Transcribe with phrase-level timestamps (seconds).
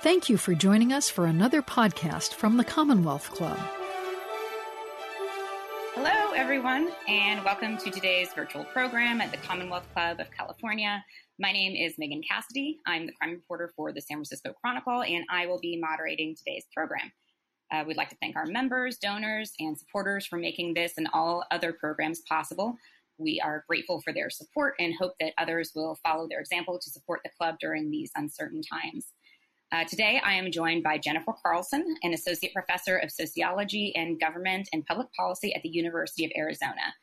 [0.00, 3.58] Thank you for joining us for another podcast from the Commonwealth Club.
[5.92, 11.04] Hello, everyone, and welcome to today's virtual program at the Commonwealth Club of California.
[11.40, 12.78] My name is Megan Cassidy.
[12.86, 16.66] I'm the crime reporter for the San Francisco Chronicle, and I will be moderating today's
[16.72, 17.10] program.
[17.72, 21.44] Uh, we'd like to thank our members, donors, and supporters for making this and all
[21.50, 22.76] other programs possible.
[23.18, 26.90] We are grateful for their support and hope that others will follow their example to
[26.90, 29.08] support the club during these uncertain times.
[29.70, 34.66] Uh, today, I am joined by Jennifer Carlson, an associate professor of sociology and government
[34.72, 36.94] and public policy at the University of Arizona.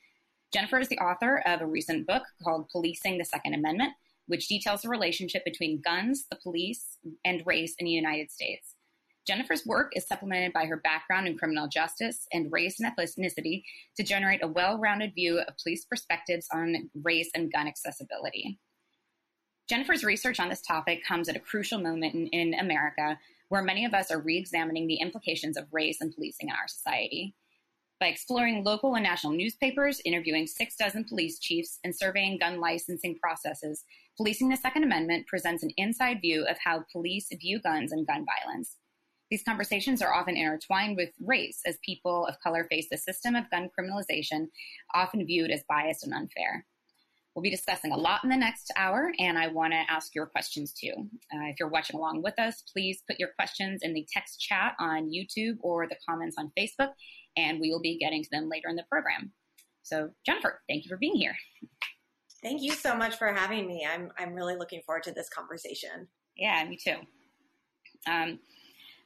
[0.52, 3.94] Jennifer is the author of a recent book called Policing the Second Amendment,
[4.26, 8.74] which details the relationship between guns, the police, and race in the United States.
[9.28, 13.64] Jennifer's work is supplemented by her background in criminal justice and race and ethnicity
[13.96, 18.60] to generate a well rounded view of police perspectives on race and gun accessibility.
[19.68, 23.86] Jennifer's research on this topic comes at a crucial moment in, in America where many
[23.86, 27.34] of us are re examining the implications of race and policing in our society.
[28.00, 33.18] By exploring local and national newspapers, interviewing six dozen police chiefs, and surveying gun licensing
[33.18, 33.86] processes,
[34.18, 38.26] Policing the Second Amendment presents an inside view of how police view guns and gun
[38.26, 38.78] violence.
[39.30, 43.50] These conversations are often intertwined with race, as people of color face the system of
[43.50, 44.48] gun criminalization,
[44.94, 46.66] often viewed as biased and unfair.
[47.36, 50.26] We'll be discussing a lot in the next hour, and I want to ask your
[50.26, 50.94] questions too.
[51.34, 54.74] Uh, if you're watching along with us, please put your questions in the text chat
[54.80, 56.92] on YouTube or the comments on Facebook,
[57.36, 59.34] and we will be getting to them later in the program.
[59.84, 61.36] So, Jennifer, thank you for being here.
[62.42, 63.86] Thank you so much for having me.
[63.86, 66.08] I'm I'm really looking forward to this conversation.
[66.38, 66.98] Yeah, me too.
[68.08, 68.40] Um,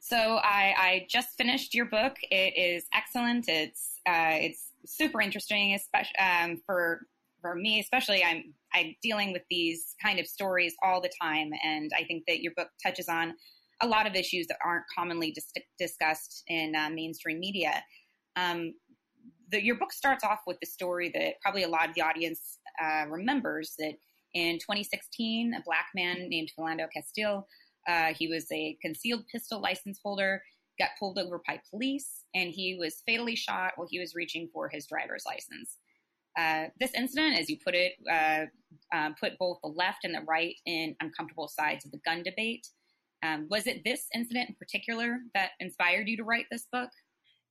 [0.00, 2.16] so I, I, just finished your book.
[2.30, 3.48] It is excellent.
[3.48, 7.06] It's uh, it's super interesting, especially um, for
[7.40, 11.90] for me, especially I'm I'm dealing with these kind of stories all the time, and
[11.96, 13.34] I think that your book touches on
[13.82, 17.82] a lot of issues that aren't commonly dis- discussed in uh, mainstream media.
[18.36, 18.74] Um,
[19.50, 22.58] the, your book starts off with the story that probably a lot of the audience
[22.82, 23.94] uh, remembers that
[24.34, 27.46] in 2016, a black man named Philando Castile,
[27.88, 30.42] uh, he was a concealed pistol license holder,
[30.78, 34.68] got pulled over by police, and he was fatally shot while he was reaching for
[34.68, 35.78] his driver's license.
[36.38, 38.46] Uh, this incident, as you put it, uh,
[38.94, 42.66] uh, put both the left and the right in uncomfortable sides of the gun debate.
[43.22, 46.90] Um, was it this incident in particular that inspired you to write this book?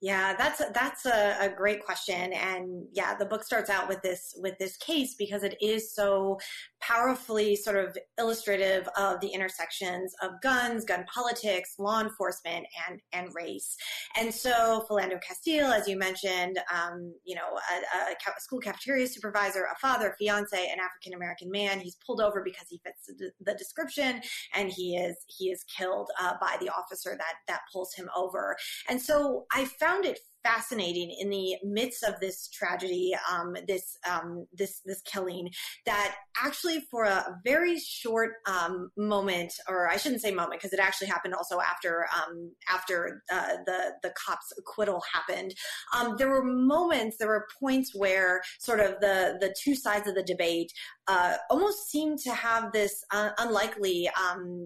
[0.02, 4.34] Yeah, that's that's a, a, great question, and yeah, the book starts out with this
[4.38, 6.40] with this case because it is so
[6.80, 13.28] powerfully sort of illustrative of the intersections of guns, gun politics, law enforcement, and and
[13.36, 13.76] race.
[14.18, 19.68] And so, Philando Castile, as you mentioned, um, you know, a, a, school cafeteria supervisor,
[19.70, 21.82] a father, fiance, an African American man.
[21.82, 24.22] He's pulled over because he fits the, the description,
[24.56, 28.56] and he is he is killed uh, by the officer that that pulls him over.
[28.88, 33.98] And so, I found found it fascinating in the midst of this tragedy, um, this
[34.10, 35.50] um, this this killing,
[35.86, 40.80] that actually for a very short um, moment, or I shouldn't say moment, because it
[40.80, 45.54] actually happened also after um, after uh, the the cops' acquittal happened.
[45.96, 50.16] Um, there were moments, there were points where sort of the the two sides of
[50.16, 50.72] the debate
[51.08, 54.66] uh, almost seemed to have this uh, unlikely um,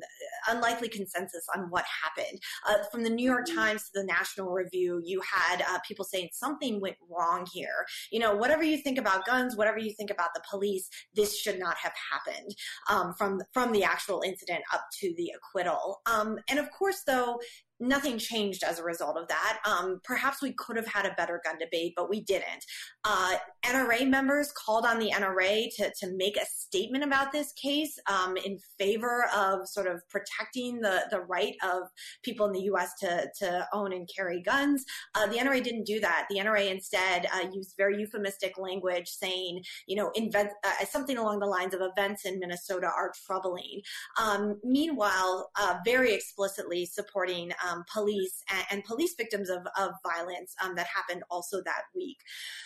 [0.49, 2.39] unlikely consensus on what happened.
[2.67, 3.57] Uh, from the New York mm-hmm.
[3.57, 7.85] Times to the National Review, you had uh, people saying something went wrong here.
[8.11, 11.59] You know, whatever you think about guns, whatever you think about the police, this should
[11.59, 12.55] not have happened
[12.89, 16.01] um, from from the actual incident up to the acquittal.
[16.05, 17.39] Um, and of course, though,
[17.83, 19.59] nothing changed as a result of that.
[19.65, 22.65] Um, perhaps we could have had a better gun debate, but we didn't.
[23.03, 23.35] Uh,
[23.65, 28.37] NRA members called on the NRA to, to make a statement about this case um,
[28.37, 31.83] in favor of sort of protecting the, the right of
[32.23, 32.91] people in the U.S.
[33.01, 34.85] to, to own and carry guns.
[35.15, 36.25] Uh, the NRA didn't do that.
[36.29, 41.39] The NRA instead uh, used very euphemistic language saying, you know, invent, uh, something along
[41.39, 43.81] the lines of events in Minnesota are troubling.
[44.21, 50.53] Um, meanwhile, uh, very explicitly supporting um, police and, and, police victims of, of violence
[50.63, 52.17] um, that happened also that week.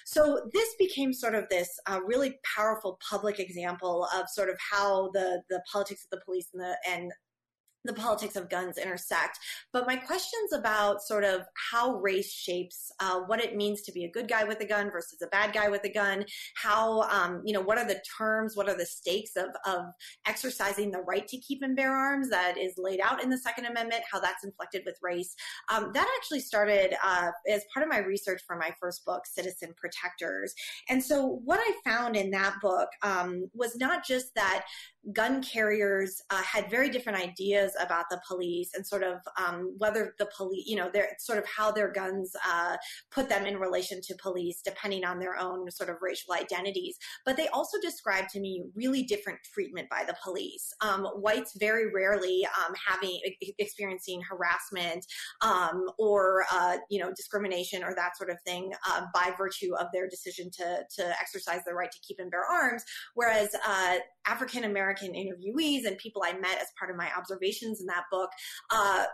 [0.06, 5.12] So this became sort of this uh, really powerful public example of sort of how
[5.14, 7.12] the the politics of the police and the and
[7.86, 9.40] the politics of guns intersect.
[9.72, 11.42] But my questions about sort of
[11.72, 14.92] how race shapes uh, what it means to be a good guy with a gun
[14.92, 16.26] versus a bad guy with a gun,
[16.56, 19.86] how, um, you know, what are the terms, what are the stakes of, of
[20.26, 23.66] exercising the right to keep and bear arms that is laid out in the Second
[23.66, 25.36] Amendment, how that's inflected with race.
[25.74, 29.74] Um, that actually started uh, as part of my research for my first book, Citizen
[29.78, 30.54] Protectors.
[30.90, 34.66] And so what I found in that book um, was not just that
[35.14, 39.74] gun carriers uh, had very different ideas ideas about the police and sort of um,
[39.78, 42.78] whether the police, you know, their sort of how their guns uh,
[43.12, 46.98] put them in relation to police, depending on their own sort of racial identities.
[47.26, 50.74] But they also described to me really different treatment by the police.
[50.82, 53.20] Um, whites very rarely um, having
[53.60, 55.06] experiencing harassment
[55.42, 59.88] um, or uh, you know discrimination or that sort of thing uh, by virtue of
[59.94, 62.84] their decision to to exercise their right to keep and bear arms,
[63.14, 67.10] whereas uh, African American interviewees and people I met as part of my
[67.64, 68.30] in that book
[68.72, 69.06] uh,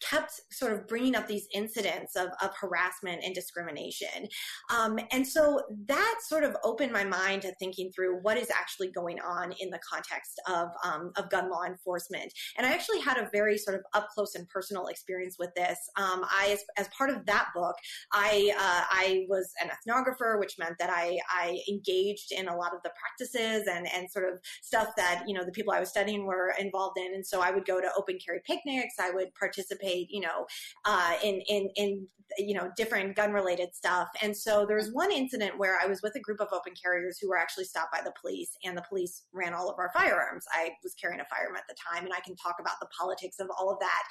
[0.00, 4.28] kept sort of bringing up these incidents of, of harassment and discrimination.
[4.74, 8.90] Um, and so that sort of opened my mind to thinking through what is actually
[8.90, 12.32] going on in the context of, um, of gun law enforcement.
[12.56, 15.78] And I actually had a very sort of up close and personal experience with this.
[15.96, 17.76] Um, I, as, as, part of that book,
[18.12, 22.74] I, uh, I was an ethnographer, which meant that I, I engaged in a lot
[22.74, 25.88] of the practices and, and sort of stuff that, you know, the people I was
[25.88, 27.14] studying were involved in.
[27.14, 28.94] And so I would go to open carry picnics.
[29.00, 30.46] I would participate participate, you know,
[30.84, 32.06] uh, in in in
[32.38, 34.08] you know different gun related stuff.
[34.22, 37.18] And so there was one incident where I was with a group of open carriers
[37.20, 40.44] who were actually stopped by the police, and the police ran all of our firearms.
[40.52, 43.36] I was carrying a firearm at the time, and I can talk about the politics
[43.40, 44.02] of all of that.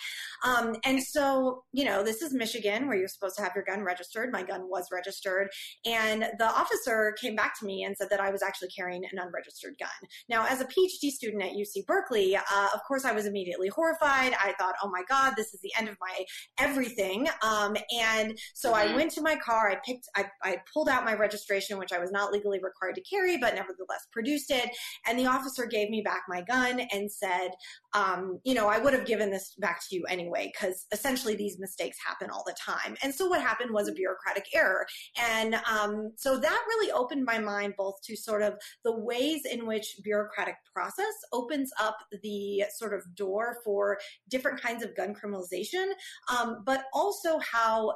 [0.44, 3.84] Um, and so, you know, this is Michigan where you're supposed to have your gun
[3.84, 4.32] registered.
[4.32, 5.50] My gun was registered,
[5.86, 9.20] and the officer came back to me and said that I was actually carrying an
[9.20, 10.10] unregistered gun.
[10.30, 14.34] Now, as a PhD student at UC Berkeley, uh, of course, I was immediately horrified.
[14.34, 16.26] I thought, oh my God, this is the end of my
[16.60, 17.28] everything.
[17.44, 18.09] Um, and
[18.54, 18.94] so mm-hmm.
[18.94, 19.70] I went to my car.
[19.70, 23.02] I picked, I, I pulled out my registration, which I was not legally required to
[23.02, 24.70] carry, but nevertheless produced it.
[25.08, 27.50] And the officer gave me back my gun and said,
[27.94, 31.60] um, you know, I would have given this back to you anyway, because essentially these
[31.60, 32.96] mistakes happen all the time.
[33.04, 34.86] And so what happened was a bureaucratic error.
[35.18, 38.54] And um, so that really opened my mind both to sort of
[38.84, 43.98] the ways in which bureaucratic process opens up the sort of door for
[44.30, 45.88] different kinds of gun criminalization,
[46.32, 47.94] um, but also how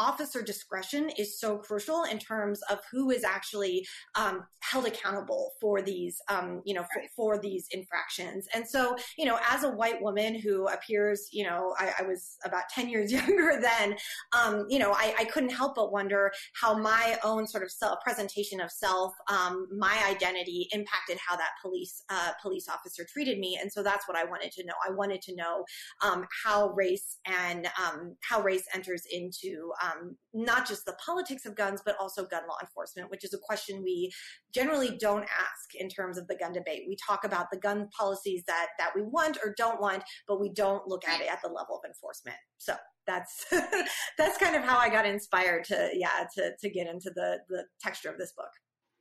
[0.00, 5.82] officer discretion is so crucial in terms of who is actually um, held accountable for
[5.82, 8.46] these, um, you know, for, for, these infractions.
[8.54, 12.36] And so, you know, as a white woman who appears, you know, I, I was
[12.44, 13.96] about 10 years younger then,
[14.32, 18.00] um, you know, I, I, couldn't help but wonder how my own sort of self
[18.02, 23.58] presentation of self, um, my identity impacted how that police, uh, police officer treated me.
[23.60, 24.74] And so that's what I wanted to know.
[24.86, 25.64] I wanted to know
[26.02, 31.56] um, how race and um, how race enters into um, not just the politics of
[31.56, 34.10] guns, but also gun law enforcement, which is a question we
[34.54, 36.82] generally don't ask in terms of the gun debate.
[36.88, 40.50] We talk about the gun policies that that we want or don't want, but we
[40.52, 42.38] don't look at it at the level of enforcement.
[42.58, 42.74] So
[43.06, 43.46] that's
[44.18, 47.64] that's kind of how I got inspired to yeah to to get into the the
[47.80, 48.50] texture of this book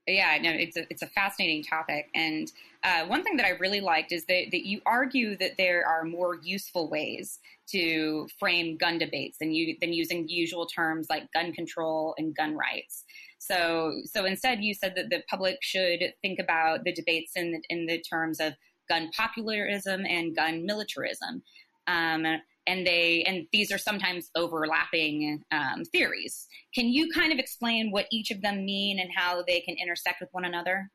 [0.09, 2.51] yeah, no, it's a it's a fascinating topic, and
[2.83, 6.03] uh, one thing that I really liked is that that you argue that there are
[6.03, 7.39] more useful ways
[7.71, 12.55] to frame gun debates than you than using usual terms like gun control and gun
[12.55, 13.03] rights.
[13.39, 17.61] So so instead, you said that the public should think about the debates in the,
[17.69, 18.53] in the terms of
[18.89, 21.43] gun popularism and gun militarism.
[21.87, 22.25] Um,
[22.67, 26.47] and they and these are sometimes overlapping um, theories.
[26.75, 30.21] Can you kind of explain what each of them mean and how they can intersect
[30.21, 30.89] with one another?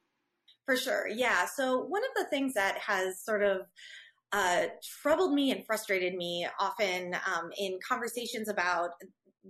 [0.67, 1.47] For sure, yeah.
[1.47, 3.63] So one of the things that has sort of
[4.35, 4.67] uh,
[5.01, 8.91] troubled me and frustrated me often um, in conversations about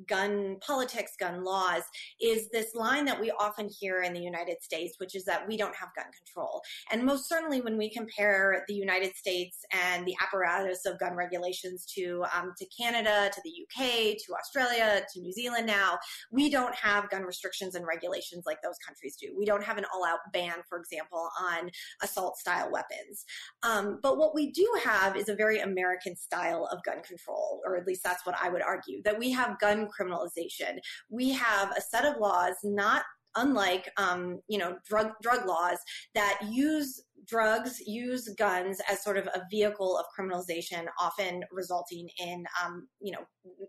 [0.06, 1.82] gun politics, gun laws,
[2.20, 5.56] is this line that we often hear in the United States, which is that we
[5.56, 6.62] don't have gun control.
[6.90, 11.86] And most certainly, when we compare the United States and the apparatus of gun regulations
[11.96, 15.98] to um, to Canada, to the UK, to Australia, to New Zealand, now
[16.30, 19.34] we don't have gun restrictions and regulations like those countries do.
[19.38, 21.70] We don't have an all-out ban, for example, on
[22.02, 23.24] assault-style weapons.
[23.62, 27.76] Um, but what we do have is a very American style of gun control, or
[27.76, 29.02] at least that's what I would argue.
[29.04, 30.78] That we have gun criminalization.
[31.10, 33.02] We have a set of laws, not
[33.36, 35.78] unlike um, you know drug drug laws
[36.14, 42.44] that use drugs use guns as sort of a vehicle of criminalization, often resulting in,
[42.64, 43.26] um, you know,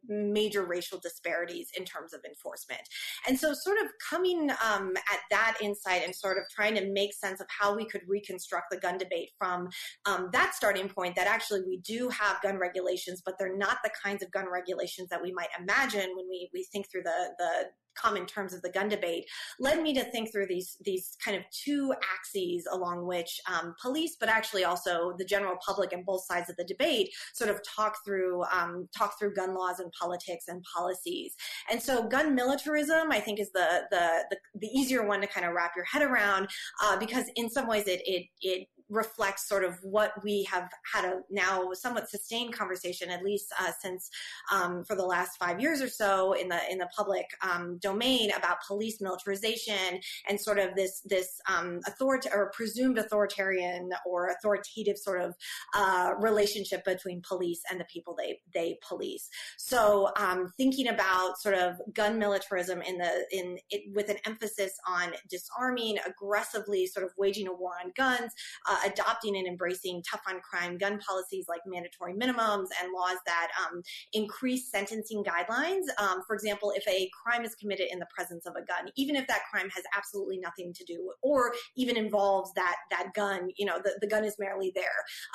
[0.07, 2.81] major racial disparities in terms of enforcement.
[3.27, 7.13] And so, sort of coming um, at that insight and sort of trying to make
[7.13, 9.69] sense of how we could reconstruct the gun debate from
[10.05, 13.91] um, that starting point that actually we do have gun regulations, but they're not the
[14.03, 17.65] kinds of gun regulations that we might imagine when we, we think through the, the
[17.95, 19.25] common terms of the gun debate
[19.59, 24.17] led me to think through these these kind of two axes along which um, police,
[24.19, 27.97] but actually also the general public and both sides of the debate sort of talk
[28.05, 31.33] through um, talk through gun laws and politics and policies.
[31.69, 35.45] And so, gun militarism, I think, is the the the, the easier one to kind
[35.45, 36.47] of wrap your head around
[36.83, 41.05] uh, because in some ways it it it reflects sort of what we have had
[41.05, 44.09] a now somewhat sustained conversation, at least uh, since
[44.51, 48.31] um, for the last five years or so in the in the public um, domain
[48.31, 49.99] about police militarization
[50.29, 55.35] and sort of this this um, authority or presumed authoritarian or authoritative sort of
[55.73, 59.29] uh, relationship between police and the people they they police.
[59.57, 64.73] So um, thinking about sort of gun militarism in the in it, with an emphasis
[64.87, 68.31] on disarming, aggressively sort of waging a war on guns,
[68.69, 73.49] uh, adopting and embracing tough on crime gun policies like mandatory minimums and laws that
[73.61, 73.81] um,
[74.13, 75.83] increase sentencing guidelines.
[75.97, 79.15] Um, for example, if a crime is committed in the presence of a gun, even
[79.15, 83.65] if that crime has absolutely nothing to do or even involves that that gun, you
[83.65, 84.83] know, the, the gun is merely there.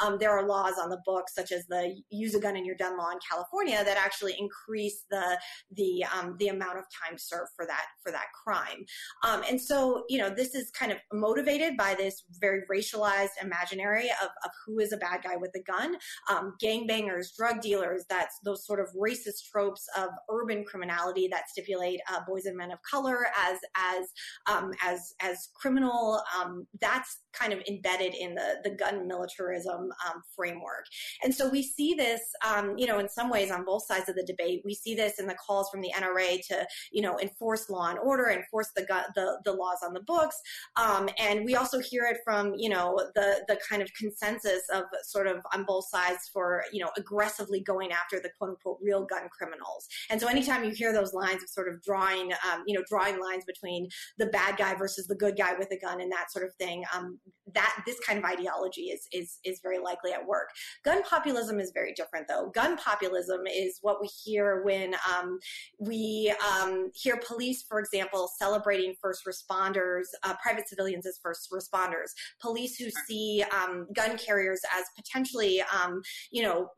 [0.03, 2.77] Um, there are laws on the books such as the use a gun in your
[2.77, 5.39] gun law in California that actually increase the
[5.73, 8.85] the um, the amount of time served for that for that crime.
[9.23, 14.09] Um, and so, you know, this is kind of motivated by this very racialized imaginary
[14.23, 15.97] of, of who is a bad guy with a gun.
[16.29, 22.01] Um, gangbangers, drug dealers, that's those sort of racist tropes of urban criminality that stipulate
[22.11, 24.07] uh, boys and men of color as as
[24.51, 26.21] um, as as criminal.
[26.39, 30.85] Um, that's kind of embedded in the the gun militarism um, framework.
[31.23, 34.17] And so we see this, um, you know, in some ways on both sides of
[34.17, 34.63] the debate.
[34.65, 37.99] We see this in the calls from the NRA to, you know, enforce law and
[37.99, 40.37] order, enforce the gu- the, the laws on the books,
[40.77, 44.85] um, and we also hear it from, you know, the the kind of consensus of
[45.03, 49.05] sort of on both sides for, you know, aggressively going after the quote unquote real
[49.05, 49.87] gun criminals.
[50.11, 53.21] And so anytime you hear those lines of sort of drawing, um, you know, drawing
[53.21, 56.45] lines between the bad guy versus the good guy with a gun and that sort
[56.45, 57.19] of thing, um,
[57.55, 60.49] that this kind of ideology is is is very likely at work.
[60.85, 62.51] Gun populism is very different, though.
[62.55, 65.39] Gun populism is what we hear when um,
[65.79, 72.11] we um, hear police, for example, celebrating first responders, uh, private civilians as first responders,
[72.41, 76.01] police who see um, gun carriers as potentially, um,
[76.31, 76.69] you know,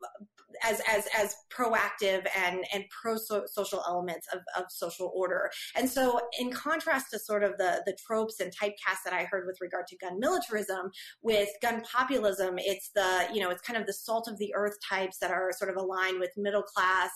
[0.63, 5.49] as as as proactive and and pro social elements of, of social order.
[5.75, 9.45] And so, in contrast to sort of the the tropes and typecasts that I heard
[9.47, 13.85] with regard to gun militarism, with gun populism, it's the you know it's kind of
[13.85, 17.11] the salt of the earth types that are sort of aligned with middle class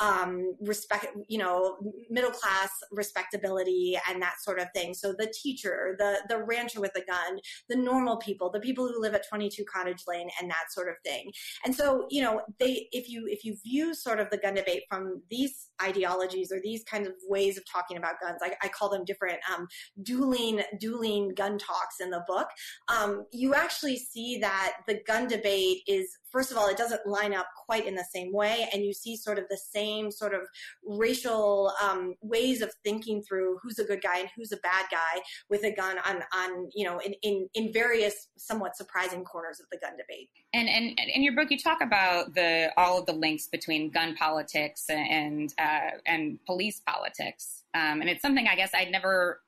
[0.00, 1.76] um, respect, you know,
[2.10, 4.94] middle class respectability and that sort of thing.
[4.94, 7.38] So the teacher, the the rancher with a gun,
[7.68, 10.94] the normal people, the people who live at 22 Cottage Lane, and that sort of
[11.04, 11.30] thing.
[11.64, 14.82] And so you know they if you if you view sort of the gun debate
[14.88, 18.88] from these ideologies or these kinds of ways of talking about guns, I, I call
[18.88, 19.66] them different um,
[20.02, 22.48] dueling dueling gun talks in the book.
[22.88, 27.34] Um, you actually see that the gun debate is first of all, it doesn't line
[27.34, 30.40] up quite in the same way, and you see sort of the same sort of
[30.84, 35.20] racial um, ways of thinking through who's a good guy and who's a bad guy
[35.50, 39.66] with a gun on on you know in in, in various somewhat surprising corners of
[39.70, 40.30] the gun debate.
[40.54, 44.16] And and in your book, you talk about the all of the links between gun
[44.16, 49.40] politics and uh, and police politics, um, and it's something I guess I'd never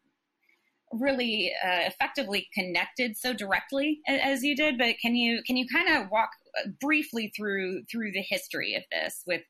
[1.00, 5.88] really uh, effectively connected so directly as you did but can you can you kind
[5.88, 6.30] of walk
[6.80, 9.42] briefly through through the history of this with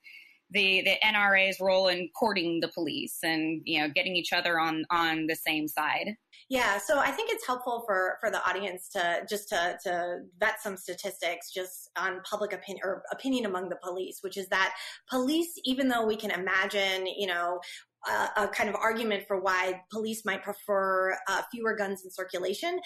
[0.50, 4.84] the the NRA's role in courting the police and you know getting each other on
[4.90, 6.14] on the same side.
[6.50, 10.62] Yeah, so I think it's helpful for for the audience to just to to vet
[10.62, 14.74] some statistics just on public opinion or opinion among the police, which is that
[15.08, 17.60] police, even though we can imagine, you know,
[18.36, 22.78] a, kind of argument for why police might prefer uh, fewer guns in circulation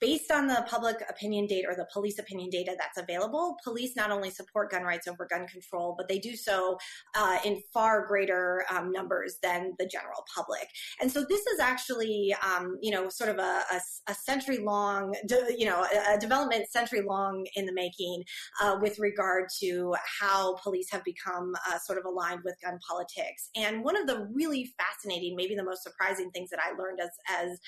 [0.00, 4.10] based on the public opinion data or the police opinion data that's available, police not
[4.10, 6.78] only support gun rights over gun control, but they do so
[7.14, 10.68] uh, in far greater um, numbers than the general public.
[11.00, 15.14] And so this is actually, um, you know, sort of a, a, a century long,
[15.26, 18.22] de- you know, a, development century long in the making
[18.62, 23.50] uh, with regard to how police have become uh, sort of aligned with gun politics.
[23.56, 27.10] And one of the really fascinating, maybe the most surprising things that I learned as
[27.28, 27.58] as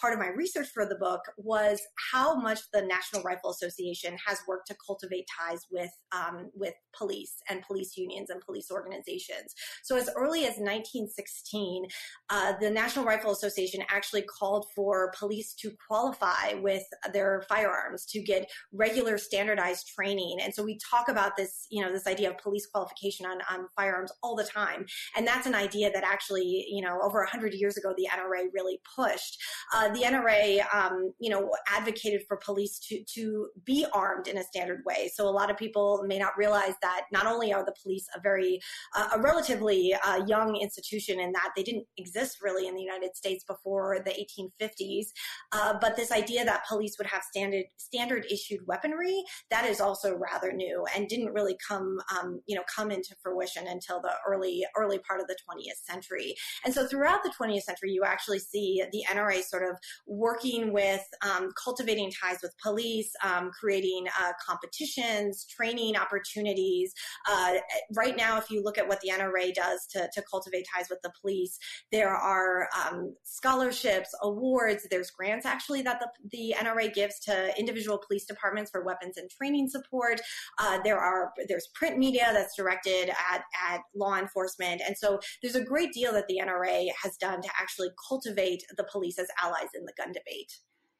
[0.00, 1.80] part of my research for the book was was
[2.12, 7.34] how much the National Rifle Association has worked to cultivate ties with um, with police
[7.48, 9.54] and police unions and police organizations.
[9.82, 11.86] So as early as 1916,
[12.30, 18.22] uh, the National Rifle Association actually called for police to qualify with their firearms to
[18.22, 20.38] get regular standardized training.
[20.42, 23.66] And so we talk about this, you know, this idea of police qualification on, on
[23.76, 24.86] firearms all the time.
[25.16, 28.80] And that's an idea that actually, you know, over 100 years ago, the NRA really
[28.96, 29.38] pushed.
[29.74, 34.42] Uh, the NRA, um, you know, advocated for police to, to be armed in a
[34.42, 35.10] standard way.
[35.14, 38.20] So a lot of people may not realize that not only are the police a
[38.20, 38.60] very,
[38.96, 43.16] uh, a relatively uh, young institution in that they didn't exist really in the United
[43.16, 45.06] States before the 1850s,
[45.52, 50.16] uh, but this idea that police would have standard, standard issued weaponry, that is also
[50.16, 54.64] rather new and didn't really come, um, you know, come into fruition until the early,
[54.76, 56.34] early part of the 20th century.
[56.64, 59.76] And so throughout the 20th century, you actually see the NRA sort of
[60.06, 66.92] working with um, cultivating ties with police, um, creating uh, competitions, training opportunities.
[67.28, 67.54] Uh,
[67.94, 71.00] right now, if you look at what the NRA does to, to cultivate ties with
[71.02, 71.58] the police,
[71.92, 78.00] there are um, scholarships, awards, there's grants actually that the, the NRA gives to individual
[78.06, 80.20] police departments for weapons and training support.
[80.58, 84.80] Uh, there are there's print media that's directed at, at law enforcement.
[84.86, 88.84] And so there's a great deal that the NRA has done to actually cultivate the
[88.90, 90.52] police as allies in the gun debate.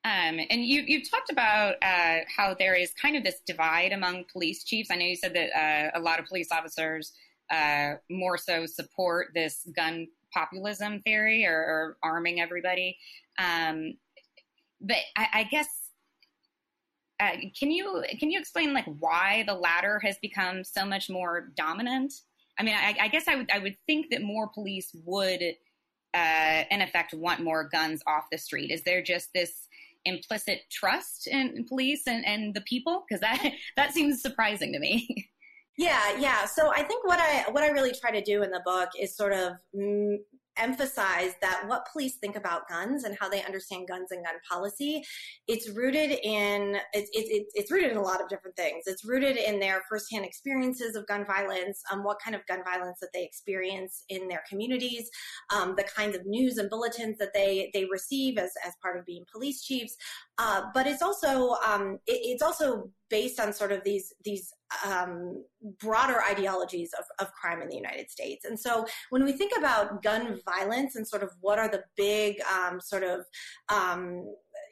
[0.07, 4.25] Um, and you, you've talked about uh, how there is kind of this divide among
[4.33, 4.89] police chiefs.
[4.93, 7.13] I know you said that uh, a lot of police officers
[7.51, 12.97] uh, more so support this gun populism theory or, or arming everybody.
[13.39, 13.95] Um,
[14.81, 15.67] but I, I guess
[17.19, 21.49] uh, can you can you explain like why the latter has become so much more
[21.57, 22.13] dominant?
[22.61, 25.43] I mean, I, I guess I would I would think that more police would,
[26.15, 28.71] uh, in effect, want more guns off the street.
[28.71, 29.66] Is there just this
[30.07, 33.05] implicit trust in police and, and the people?
[33.07, 35.29] Because that that seems surprising to me.
[35.79, 36.47] Yeah, yeah.
[36.47, 39.15] So I think what I what I really try to do in the book is
[39.15, 40.17] sort of mm,
[40.59, 45.03] emphasize that what police think about guns and how they understand guns and gun policy,
[45.49, 48.85] it's rooted in it's it's, it's rooted in a lot of different things.
[48.87, 52.99] It's rooted in their firsthand experiences of gun violence, um, what kind of gun violence
[53.01, 55.09] that they experience in their communities,
[55.55, 59.05] um, the kinds of news and bulletins that they they receive as as part of
[59.07, 59.97] being police chiefs.
[60.39, 64.53] Uh, but it's also um, it, it's also based on sort of these these
[64.85, 65.45] um,
[65.79, 68.45] broader ideologies of, of crime in the United States.
[68.45, 72.41] And so when we think about gun violence and sort of what are the big
[72.43, 73.21] um, sort of
[73.69, 74.25] um,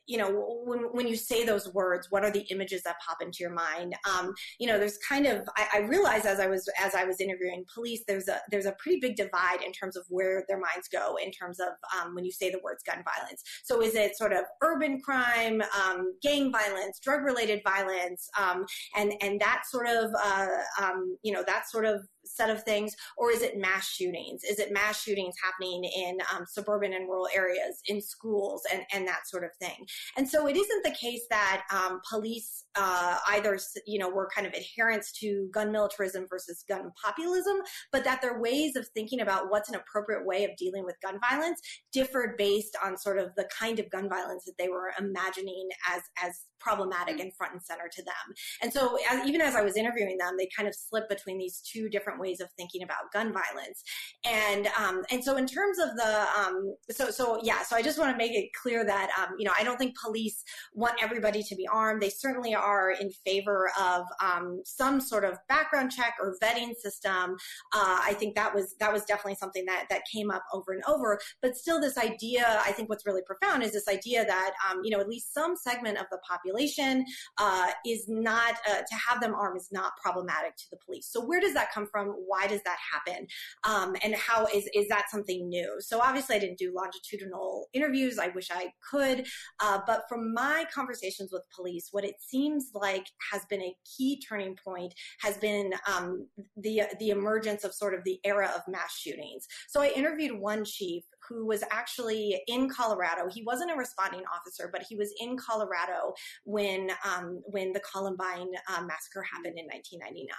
[0.06, 3.38] you know, when, when you say those words, what are the images that pop into
[3.40, 3.94] your mind?
[4.08, 7.20] Um, you know, there's kind of, I, I, realized as I was, as I was
[7.20, 10.88] interviewing police, there's a, there's a pretty big divide in terms of where their minds
[10.92, 13.42] go in terms of, um, when you say the words gun violence.
[13.62, 19.14] So is it sort of urban crime, um, gang violence, drug related violence, um, and,
[19.20, 20.46] and that sort of, uh,
[20.82, 24.42] um, you know, that sort of set of things, or is it mass shootings?
[24.44, 29.06] Is it mass shootings happening in um, suburban and rural areas, in schools, and, and
[29.06, 29.86] that sort of thing?
[30.16, 34.46] And so it isn't the case that um, police uh, either, you know, were kind
[34.46, 37.56] of adherents to gun militarism versus gun populism,
[37.92, 41.18] but that their ways of thinking about what's an appropriate way of dealing with gun
[41.28, 41.60] violence
[41.92, 46.02] differed based on sort of the kind of gun violence that they were imagining as
[46.22, 48.34] as problematic and front and center to them.
[48.62, 51.60] And so as, even as I was interviewing them, they kind of slipped between these
[51.60, 53.82] two different ways of thinking about gun violence.
[54.24, 57.98] And um, and so in terms of the um, so so yeah, so I just
[57.98, 61.42] want to make it clear that um, you know I don't think police want everybody
[61.42, 62.00] to be armed.
[62.00, 62.63] They certainly are
[63.00, 67.36] in favor of um, some sort of background check or vetting system.
[67.74, 70.82] Uh, I think that was that was definitely something that that came up over and
[70.86, 71.18] over.
[71.42, 74.90] But still, this idea, I think, what's really profound is this idea that um, you
[74.90, 77.04] know at least some segment of the population
[77.38, 81.08] uh, is not uh, to have them armed is not problematic to the police.
[81.10, 82.08] So where does that come from?
[82.26, 83.26] Why does that happen?
[83.64, 85.76] Um, and how is is that something new?
[85.80, 88.18] So obviously, I didn't do longitudinal interviews.
[88.18, 89.26] I wish I could,
[89.60, 94.20] uh, but from my conversations with police, what it seems like has been a key
[94.20, 98.96] turning point has been um, the the emergence of sort of the era of mass
[98.96, 99.46] shootings.
[99.68, 103.28] So I interviewed one chief who was actually in Colorado.
[103.32, 108.48] He wasn't a responding officer, but he was in Colorado when um, when the Columbine
[108.68, 110.30] uh, massacre happened in 1999.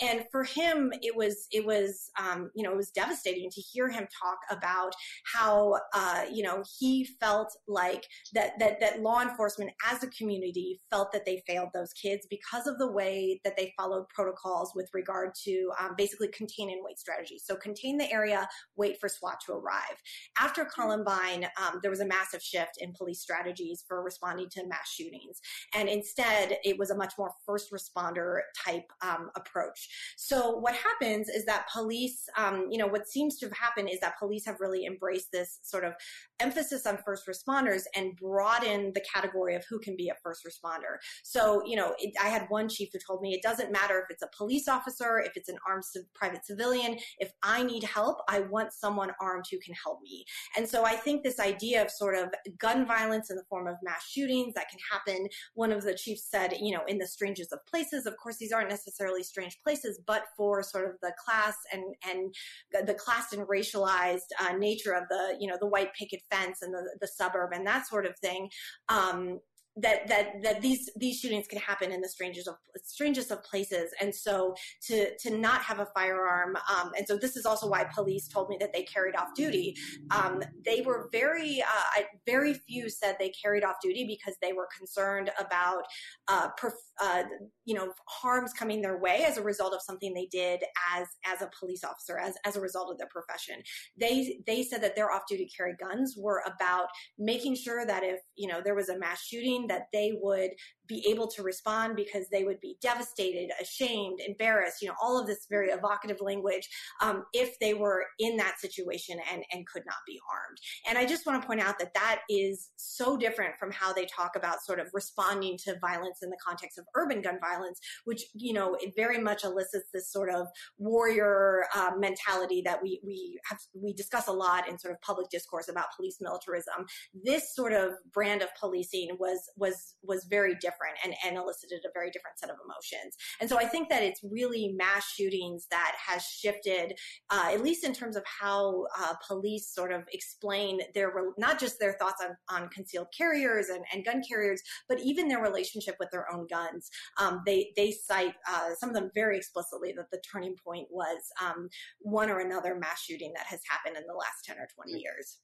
[0.00, 3.88] And for him, it was it was um, you know it was devastating to hear
[3.88, 4.94] him talk about
[5.32, 10.80] how uh, you know he felt like that that that law enforcement as a community
[10.90, 14.88] felt that they failed those kids because of the way that they followed protocols with
[14.92, 17.44] regard to um, basically contain and wait strategies.
[17.44, 19.96] So contain the area, wait for SWAT to arrive.
[20.38, 24.90] After Columbine, um, there was a massive shift in police strategies for responding to mass
[24.90, 25.40] shootings.
[25.74, 29.88] And instead, it was a much more first responder type um, approach.
[30.16, 34.00] So what happens is that police, um, you know, what seems to have happened is
[34.00, 35.94] that police have really embraced this sort of
[36.40, 40.96] emphasis on first responders and broaden the category of who can be a first responder.
[41.22, 44.06] So, you know, it, I had one chief who told me it doesn't matter if
[44.10, 48.40] it's a police officer, if it's an armed private civilian, if I need help, I
[48.40, 50.24] want someone armed who can help me.
[50.56, 53.76] And so I think this idea of sort of gun violence in the form of
[53.82, 57.52] mass shootings that can happen, one of the chiefs said, you know, in the strangest
[57.52, 58.06] of places.
[58.06, 62.86] Of course, these aren't necessarily strange places, but for sort of the class and, and
[62.86, 66.72] the class and racialized uh, nature of the, you know, the white picket fence and
[66.72, 68.48] the, the suburb and that sort of thing.
[68.88, 69.40] Um,
[69.76, 73.90] that that that these these shootings can happen in the strangest of strangest of places.
[74.00, 74.54] And so
[74.88, 78.48] to to not have a firearm um, and so this is also why police told
[78.48, 79.74] me that they carried off duty.
[80.10, 84.68] Um, they were very uh, very few said they carried off duty because they were
[84.76, 85.84] concerned about
[86.28, 87.24] uh, perf- uh,
[87.64, 90.60] you know harms coming their way as a result of something they did
[90.94, 93.62] as as a police officer as as a result of their profession.
[93.98, 96.86] They they said that their off duty carry guns were about
[97.18, 100.50] making sure that if you know there was a mass shooting that they would
[100.86, 105.26] be able to respond because they would be devastated, ashamed, embarrassed, you know, all of
[105.26, 106.68] this very evocative language
[107.00, 110.58] um, if they were in that situation and, and could not be harmed.
[110.88, 114.06] And I just want to point out that that is so different from how they
[114.06, 118.24] talk about sort of responding to violence in the context of urban gun violence, which,
[118.34, 120.46] you know, it very much elicits this sort of
[120.78, 125.30] warrior um, mentality that we, we have, we discuss a lot in sort of public
[125.30, 126.84] discourse about police militarism.
[127.24, 131.80] This sort of brand of policing was, was, was very different different and, and elicited
[131.84, 133.16] a very different set of emotions.
[133.40, 136.94] And so I think that it's really mass shootings that has shifted,
[137.30, 141.78] uh, at least in terms of how uh, police sort of explain their, not just
[141.78, 146.10] their thoughts on, on concealed carriers and, and gun carriers, but even their relationship with
[146.10, 146.90] their own guns.
[147.18, 151.18] Um, they, they cite uh, some of them very explicitly that the turning point was
[151.42, 151.68] um,
[152.00, 155.38] one or another mass shooting that has happened in the last 10 or 20 years.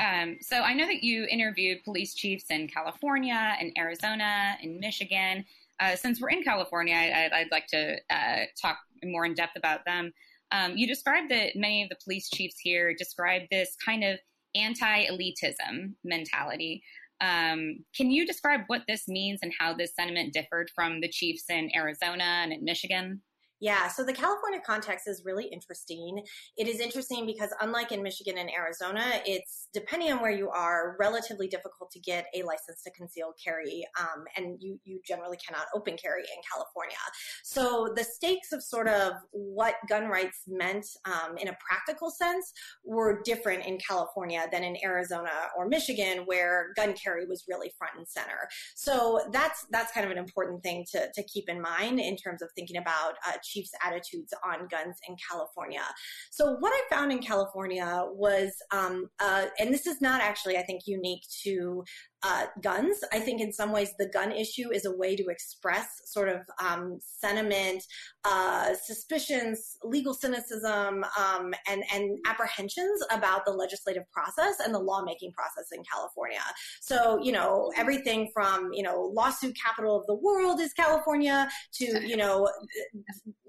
[0.00, 5.44] Um, so I know that you interviewed police chiefs in California, in Arizona, in Michigan.
[5.80, 9.84] Uh, since we're in California, I, would like to uh, talk more in depth about
[9.84, 10.12] them.
[10.52, 14.18] Um, you described that many of the police chiefs here describe this kind of
[14.54, 16.82] anti-elitism mentality.
[17.20, 21.44] Um, can you describe what this means and how this sentiment differed from the chiefs
[21.48, 23.22] in Arizona and in Michigan?
[23.64, 26.22] Yeah, so the California context is really interesting.
[26.58, 30.96] It is interesting because, unlike in Michigan and Arizona, it's depending on where you are,
[31.00, 35.64] relatively difficult to get a license to conceal carry, um, and you you generally cannot
[35.74, 36.98] open carry in California.
[37.42, 42.52] So the stakes of sort of what gun rights meant um, in a practical sense
[42.84, 47.94] were different in California than in Arizona or Michigan, where gun carry was really front
[47.96, 48.46] and center.
[48.74, 52.42] So that's that's kind of an important thing to to keep in mind in terms
[52.42, 53.14] of thinking about.
[53.26, 55.82] Uh, chief's attitudes on guns in California.
[56.30, 60.62] So what I found in California was, um, uh, and this is not actually, I
[60.62, 61.84] think, unique to
[62.24, 62.98] uh, guns.
[63.12, 66.40] I think in some ways the gun issue is a way to express sort of
[66.62, 67.82] um, sentiment,
[68.24, 75.32] uh, suspicions, legal cynicism, um, and and apprehensions about the legislative process and the lawmaking
[75.32, 76.40] process in California.
[76.80, 82.08] So you know everything from you know lawsuit capital of the world is California to
[82.08, 82.50] you know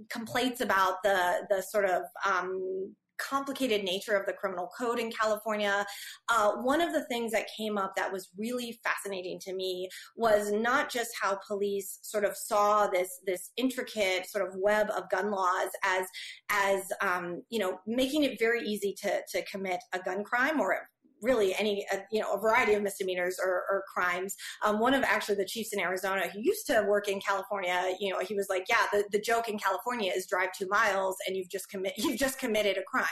[0.10, 5.86] complaints about the the sort of um, complicated nature of the criminal code in California.
[6.30, 10.52] Uh, one of the things that came up that was really fascinating to me was
[10.52, 15.32] not just how police sort of saw this this intricate sort of web of gun
[15.32, 16.06] laws as
[16.50, 20.78] as um, you know making it very easy to to commit a gun crime or
[21.26, 24.36] really any uh, you know a variety of misdemeanors or, or crimes.
[24.64, 28.12] Um, one of actually the chiefs in Arizona who used to work in California, you
[28.12, 31.36] know, he was like, yeah, the, the joke in California is drive two miles and
[31.36, 33.06] you've just commit you've just committed a crime,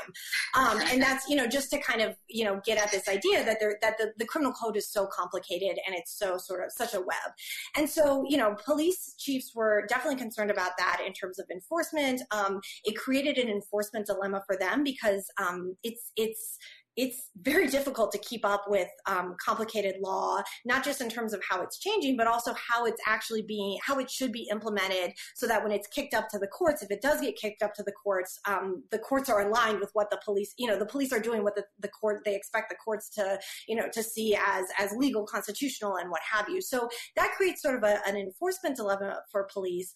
[0.56, 3.44] um, and that's you know just to kind of you know get at this idea
[3.44, 6.72] that there that the, the criminal code is so complicated and it's so sort of
[6.72, 7.32] such a web,
[7.76, 12.22] and so you know police chiefs were definitely concerned about that in terms of enforcement.
[12.32, 16.58] Um, it created an enforcement dilemma for them because um, it's it's
[16.96, 21.42] it's very difficult to keep up with um, complicated law, not just in terms of
[21.48, 25.48] how it's changing, but also how it's actually being, how it should be implemented so
[25.48, 27.84] that when it's kicked up to the courts, if it does get kicked up to
[27.84, 31.12] the courts, um, the courts are aligned with what the police, you know, the police
[31.12, 34.36] are doing what the, the court, they expect the courts to, you know, to see
[34.36, 36.62] as, as legal, constitutional, and what have you.
[36.62, 39.94] So that creates sort of a, an enforcement dilemma for police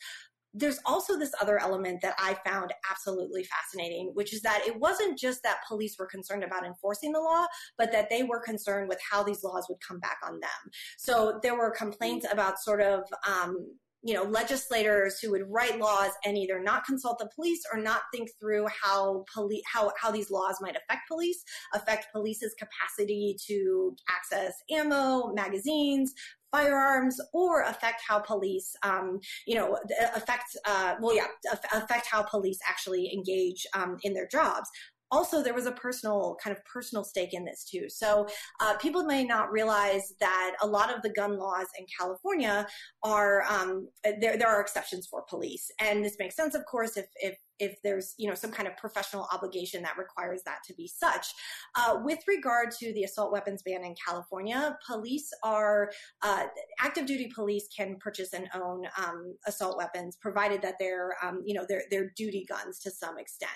[0.57, 5.17] there's also this other element that I found absolutely fascinating, which is that it wasn't
[5.17, 7.45] just that police were concerned about enforcing the law,
[7.77, 10.71] but that they were concerned with how these laws would come back on them.
[10.97, 16.11] So there were complaints about sort of, um, you know, legislators who would write laws
[16.23, 20.31] and either not consult the police or not think through how police how how these
[20.31, 21.43] laws might affect police,
[21.73, 26.13] affect police's capacity to access ammo, magazines,
[26.51, 29.77] firearms or affect how police, um, you know,
[30.15, 31.27] affect, uh, well, yeah,
[31.73, 34.69] affect how police actually engage um, in their jobs.
[35.11, 37.85] Also there was a personal kind of personal stake in this too.
[37.89, 38.27] So
[38.59, 42.67] uh, people may not realize that a lot of the gun laws in California
[43.03, 43.87] are um,
[44.19, 44.37] there.
[44.37, 48.13] There are exceptions for police, and this makes sense, of course, if if if there's
[48.17, 51.27] you know some kind of professional obligation that requires that to be such.
[51.75, 55.91] Uh, with regard to the assault weapons ban in California, police are
[56.21, 56.45] uh,
[56.79, 61.53] active duty police can purchase and own um, assault weapons, provided that they're um, you
[61.53, 63.51] know they're, they're duty guns to some extent.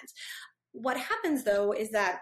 [0.74, 2.22] What happens though is that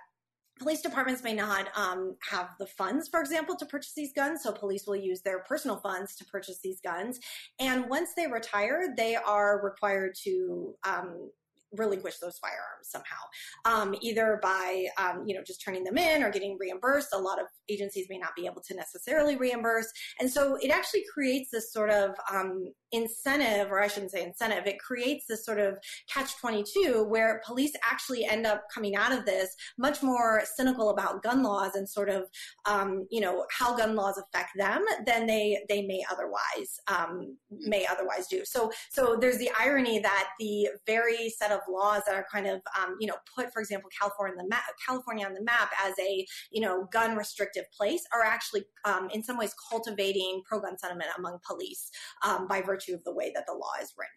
[0.59, 4.43] police departments may not um, have the funds, for example, to purchase these guns.
[4.43, 7.19] So police will use their personal funds to purchase these guns.
[7.59, 11.31] And once they retire, they are required to um,
[11.77, 13.23] relinquish those firearms somehow,
[13.65, 17.09] um, either by um, you know just turning them in or getting reimbursed.
[17.13, 21.03] A lot of agencies may not be able to necessarily reimburse, and so it actually
[21.13, 24.65] creates this sort of um, incentive, or I shouldn't say incentive.
[24.65, 25.77] It creates this sort of
[26.11, 30.89] catch twenty two where police actually end up coming out of this much more cynical
[30.89, 32.23] about gun laws and sort of
[32.65, 37.85] um, you know how gun laws affect them than they they may otherwise um, may
[37.85, 38.43] otherwise do.
[38.45, 42.47] So so there's the irony that the very set of of laws that are kind
[42.47, 45.69] of, um, you know, put, for example, California on the map, California on the map
[45.83, 50.77] as a, you know, gun restrictive place are actually, um, in some ways, cultivating pro-gun
[50.77, 51.89] sentiment among police
[52.25, 54.13] um, by virtue of the way that the law is written.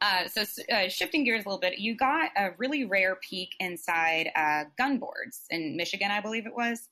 [0.00, 4.30] Uh, so uh, shifting gears a little bit, you got a really rare peek inside
[4.36, 6.88] uh, gun boards in Michigan, I believe it was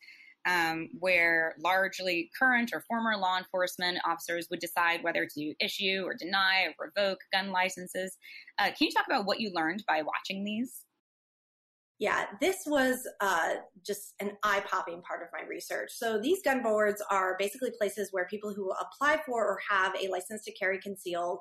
[0.46, 6.14] um, where largely current or former law enforcement officers would decide whether to issue or
[6.14, 8.16] deny or revoke gun licenses.
[8.58, 10.85] Uh, can you talk about what you learned by watching these?
[11.98, 13.54] Yeah, this was uh,
[13.84, 15.90] just an eye popping part of my research.
[15.94, 20.08] So, these gun boards are basically places where people who apply for or have a
[20.08, 21.38] license to carry concealed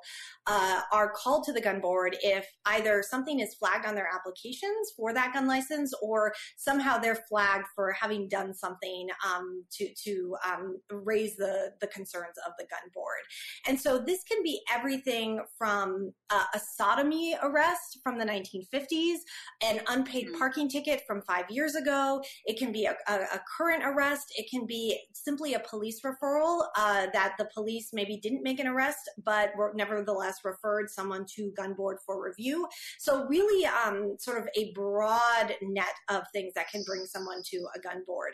[0.47, 4.93] uh, are called to the gun board if either something is flagged on their applications
[4.95, 10.37] for that gun license or somehow they're flagged for having done something um, to, to
[10.49, 13.23] um, raise the, the concerns of the gun board.
[13.67, 19.17] And so, this can be everything from uh, a sodomy arrest from the 1950s,
[19.61, 22.21] an unpaid mm-hmm parking ticket from five years ago.
[22.45, 24.31] It can be a, a, a current arrest.
[24.37, 28.67] It can be simply a police referral uh, that the police maybe didn't make an
[28.67, 32.67] arrest, but were nevertheless referred someone to gun board for review.
[32.99, 37.57] So really, um, sort of a broad net of things that can bring someone to
[37.75, 38.33] a gun board.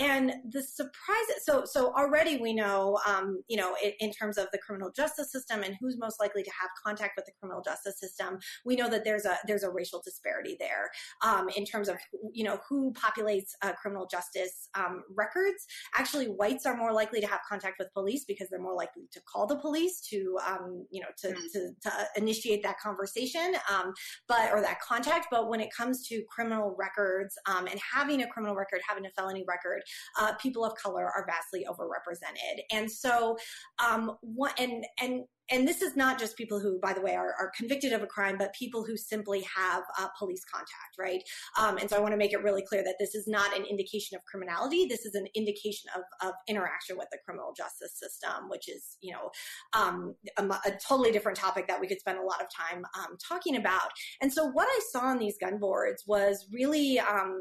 [0.00, 4.48] And the surprise, so so already we know, um, you know, in, in terms of
[4.50, 8.00] the criminal justice system and who's most likely to have contact with the criminal justice
[8.00, 10.90] system, we know that there's a there's a racial disparity there.
[11.22, 11.96] Um, in terms of
[12.32, 15.66] you know who populates uh, criminal justice um, records.
[15.96, 19.20] Actually, whites are more likely to have contact with police because they're more likely to
[19.22, 21.46] call the police to um, you know to, mm-hmm.
[21.52, 23.92] to, to, initiate that conversation, um,
[24.28, 25.26] but or that contact.
[25.30, 29.10] But when it comes to criminal records um, and having a criminal record, having a
[29.10, 29.82] felony record,
[30.20, 32.60] uh, people of color are vastly overrepresented.
[32.70, 33.36] And so,
[33.84, 37.34] um, one and and and this is not just people who, by the way, are,
[37.38, 41.22] are convicted of a crime, but people who simply have uh, police contact, right?
[41.60, 43.64] Um, and so I want to make it really clear that this is not an
[43.66, 44.86] indication of criminality.
[44.86, 49.12] This is an indication of, of interaction with the criminal justice system, which is, you
[49.12, 49.30] know,
[49.74, 53.16] um, a, a, totally different topic that we could spend a lot of time um,
[53.28, 53.90] talking about.
[54.22, 57.38] And so what I saw on these gun boards was really um,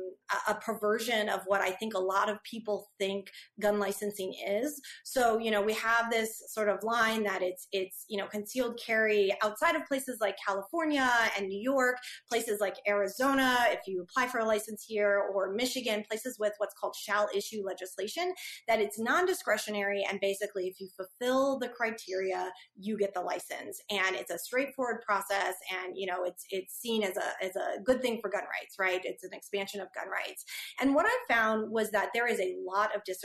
[0.48, 3.28] a, a perversion of what I think a lot of people think
[3.62, 4.82] gun licensing is.
[5.06, 8.80] So, you know, we have this sort of line that it's, it's, you know, concealed
[8.84, 11.98] carry outside of places like California and New York,
[12.30, 16.76] places like Arizona, if you apply for a license here, or Michigan, places with what's
[16.76, 18.34] called shall issue legislation,
[18.68, 20.06] that it's non discretionary.
[20.10, 23.82] And basically, if you fulfill the criteria, you get the license.
[23.90, 25.56] And it's a straightforward process.
[25.84, 28.76] And, you know, it's, it's seen as a, as a good thing for gun rights,
[28.80, 29.02] right?
[29.04, 30.44] It's an expansion of gun rights.
[30.80, 33.24] And what I found was that there is a lot of dis-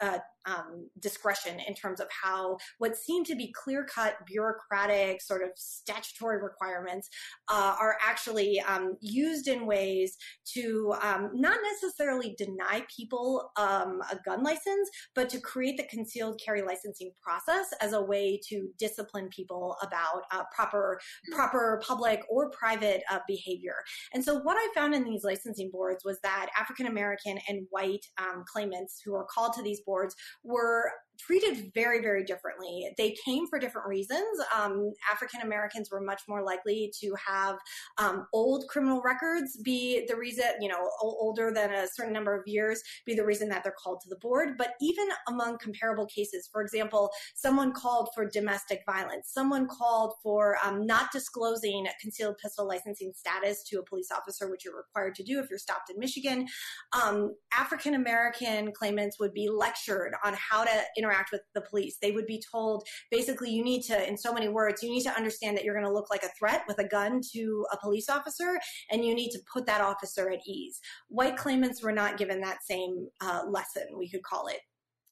[0.00, 5.42] uh, um, discretion in terms of how what seemed to be clear cut bureaucratic sort
[5.42, 7.08] of statutory requirements
[7.48, 10.16] uh, are actually um, used in ways
[10.54, 16.40] to um, not necessarily deny people um, a gun license, but to create the concealed
[16.44, 21.00] carry licensing process as a way to discipline people about uh, proper
[21.32, 23.76] proper public or private uh, behavior.
[24.12, 28.04] And so what I found in these licensing boards was that African American and white
[28.18, 32.90] um, claimants who are called to these boards were treated very, very differently.
[32.96, 34.26] They came for different reasons.
[34.56, 37.56] Um, African Americans were much more likely to have
[37.98, 42.42] um, old criminal records be the reason, you know, older than a certain number of
[42.46, 44.50] years be the reason that they're called to the board.
[44.56, 50.56] But even among comparable cases, for example, someone called for domestic violence, someone called for
[50.64, 55.22] um, not disclosing concealed pistol licensing status to a police officer, which you're required to
[55.22, 56.46] do if you're stopped in Michigan.
[56.92, 61.98] Um, African American claimants would be lectured on how to interact with the police.
[62.00, 65.16] They would be told basically, you need to, in so many words, you need to
[65.16, 68.08] understand that you're going to look like a threat with a gun to a police
[68.08, 68.58] officer,
[68.90, 70.80] and you need to put that officer at ease.
[71.08, 74.60] White claimants were not given that same uh, lesson, we could call it.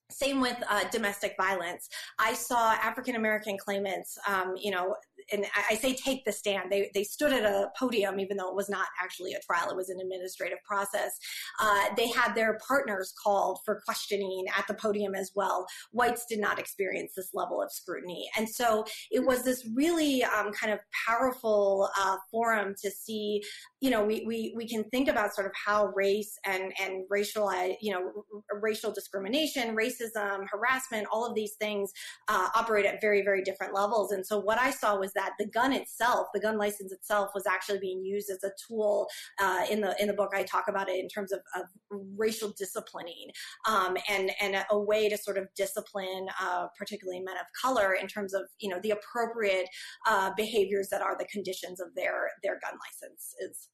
[0.09, 1.89] Same with uh, domestic violence.
[2.21, 4.95] I saw African American claimants, um, you know,
[5.33, 6.71] and I say take the stand.
[6.71, 9.77] They they stood at a podium, even though it was not actually a trial; it
[9.77, 11.13] was an administrative process.
[11.61, 15.67] Uh, they had their partners called for questioning at the podium as well.
[15.93, 20.53] Whites did not experience this level of scrutiny, and so it was this really um,
[20.53, 23.43] kind of powerful uh, forum to see.
[23.81, 27.51] You know, we, we we can think about sort of how race and and racial
[27.81, 28.25] you know
[28.61, 31.93] racial discrimination, racism, harassment, all of these things
[32.29, 34.13] uh, operate at very very different levels.
[34.13, 37.45] And so what I saw was that the gun itself, the gun license itself, was
[37.47, 39.07] actually being used as a tool
[39.41, 40.33] uh, in the in the book.
[40.35, 43.31] I talk about it in terms of, of racial disciplining
[43.69, 48.07] um, and and a, way to sort of discipline, uh, particularly men of color, in
[48.07, 49.69] terms of you know the appropriate
[50.07, 53.69] uh, behaviors that are the conditions of their their gun license is.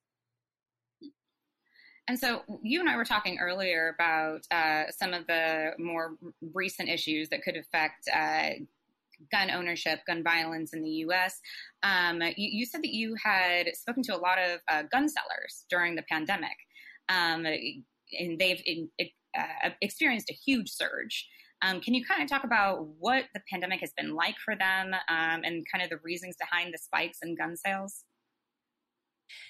[2.08, 6.16] And so you and I were talking earlier about uh, some of the more
[6.52, 8.50] recent issues that could affect uh,
[9.30, 11.40] gun ownership, gun violence in the U.S.
[11.82, 15.64] Um, you, you, said that you had spoken to a lot of uh, gun sellers
[15.70, 16.56] during the pandemic,
[17.08, 18.88] um, and they've in,
[19.38, 21.28] uh, experienced a huge surge.
[21.62, 24.94] Um, can you kind of talk about what the pandemic has been like for them
[25.08, 28.04] um, and kind of the reasons behind the spikes in gun sales?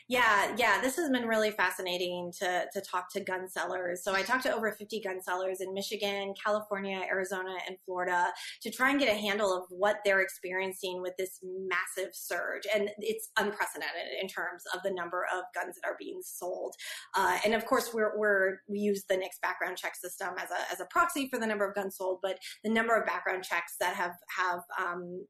[0.08, 4.02] Yeah, yeah, this has been really fascinating to to talk to gun sellers.
[4.04, 8.70] So I talked to over 50 gun sellers in Michigan, California, Arizona, and Florida to
[8.70, 12.62] try and get a handle of what they're experiencing with this massive surge.
[12.74, 16.74] And it's unprecedented in terms of the number of guns that are being sold.
[17.14, 20.72] Uh, and of course, we're, we're we use the NICS background check system as a
[20.72, 23.76] as a proxy for the number of guns sold, but the number of background checks
[23.80, 25.24] that have have um,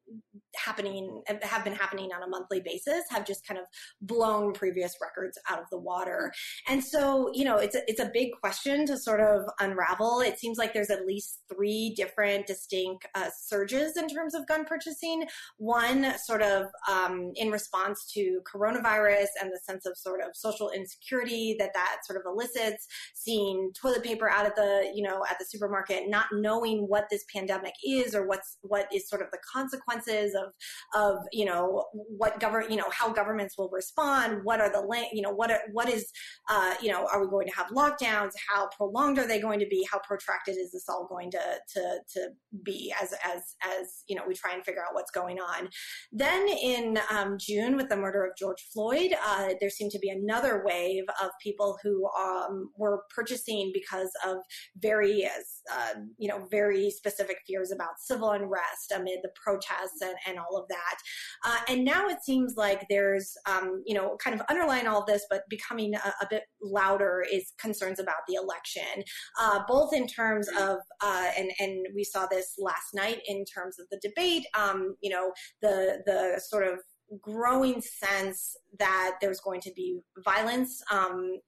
[0.56, 3.66] happening have been happening on a monthly basis have just kind of
[4.00, 6.32] blown previous records out of the water.
[6.68, 10.20] And so, you know, it's a, it's a big question to sort of unravel.
[10.20, 14.64] It seems like there's at least three different distinct uh, surges in terms of gun
[14.64, 15.24] purchasing.
[15.58, 20.70] One sort of um, in response to coronavirus and the sense of sort of social
[20.70, 25.38] insecurity that that sort of elicits, seeing toilet paper out at the, you know, at
[25.38, 29.38] the supermarket, not knowing what this pandemic is or what's, what is sort of the
[29.52, 30.52] consequences of,
[30.94, 35.22] of, you know, what govern, you know, how governments will respond, what are the you
[35.22, 36.10] know what are, what is
[36.50, 38.32] uh, you know are we going to have lockdowns?
[38.48, 39.86] How prolonged are they going to be?
[39.90, 41.40] How protracted is this all going to
[41.74, 42.28] to to
[42.64, 45.68] be as as as you know we try and figure out what's going on.
[46.12, 50.10] Then in um, June with the murder of George Floyd uh, there seemed to be
[50.10, 54.38] another wave of people who um, were purchasing because of
[54.78, 60.38] very uh, you know very specific fears about civil unrest amid the protests and, and
[60.38, 60.96] all of that.
[61.44, 65.06] Uh, and now it seems like there's um, you know kind of underlying all of
[65.06, 69.04] this, but becoming a, a bit louder is concerns about the election,
[69.40, 73.78] uh, both in terms of, uh, and, and we saw this last night in terms
[73.78, 76.78] of the debate, um, you know, the, the sort of
[77.20, 81.38] growing sense that there's going to be violence um,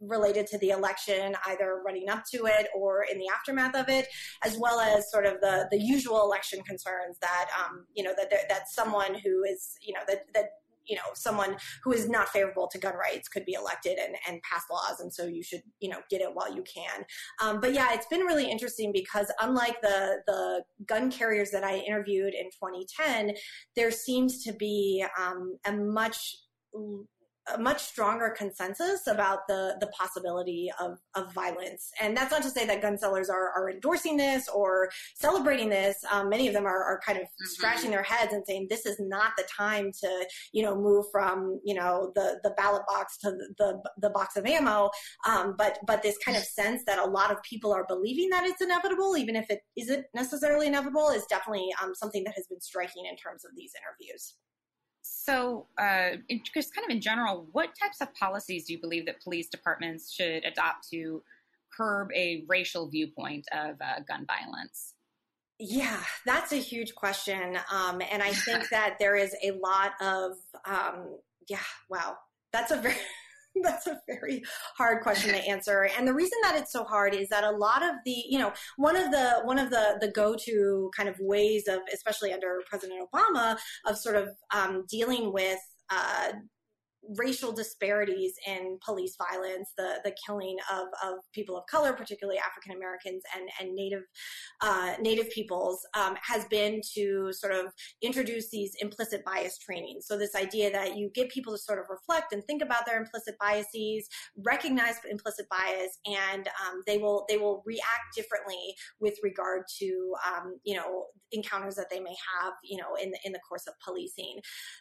[0.00, 4.06] related to the election, either running up to it or in the aftermath of it,
[4.44, 8.30] as well as sort of the the usual election concerns that um, you know that
[8.48, 10.46] that someone who is you know that that
[10.86, 14.40] you know someone who is not favorable to gun rights could be elected and, and
[14.42, 17.04] pass laws and so you should you know get it while you can.
[17.42, 21.76] Um, but yeah it's been really interesting because unlike the the gun carriers that i
[21.78, 23.34] interviewed in 2010
[23.76, 26.36] there seems to be um, a much
[27.54, 31.90] a much stronger consensus about the the possibility of of violence.
[32.00, 35.96] And that's not to say that gun sellers are, are endorsing this or celebrating this.
[36.10, 37.46] Um, many of them are, are kind of mm-hmm.
[37.46, 41.60] scratching their heads and saying this is not the time to you know move from
[41.64, 44.90] you know the the ballot box to the the, the box of ammo.
[45.28, 48.44] Um, but but this kind of sense that a lot of people are believing that
[48.44, 52.60] it's inevitable, even if it isn't necessarily inevitable, is definitely um, something that has been
[52.60, 54.34] striking in terms of these interviews.
[55.02, 56.16] So, uh,
[56.54, 60.12] just kind of in general, what types of policies do you believe that police departments
[60.12, 61.22] should adopt to
[61.76, 64.94] curb a racial viewpoint of uh, gun violence?
[65.58, 67.58] Yeah, that's a huge question.
[67.70, 70.32] Um, and I think that there is a lot of,
[70.66, 72.16] um, yeah, wow.
[72.52, 72.96] That's a very,
[73.62, 74.42] That's a very
[74.76, 75.88] hard question to answer.
[75.96, 78.52] And the reason that it's so hard is that a lot of the, you know,
[78.76, 83.00] one of the one of the the go-to kind of ways of, especially under President
[83.12, 86.32] Obama, of sort of um, dealing with uh,
[87.16, 92.76] racial disparities in police violence, the the killing of, of people of color, particularly African
[92.76, 94.02] Americans and and Native
[94.60, 97.66] uh, Native peoples, um, has been to sort of
[98.02, 100.06] introduce these implicit bias trainings.
[100.06, 102.98] So this idea that you get people to sort of reflect and think about their
[102.98, 104.08] implicit biases,
[104.44, 110.56] recognize implicit bias, and um, they will they will react differently with regard to um,
[110.64, 113.74] you know encounters that they may have you know in the, in the course of
[113.84, 114.40] policing.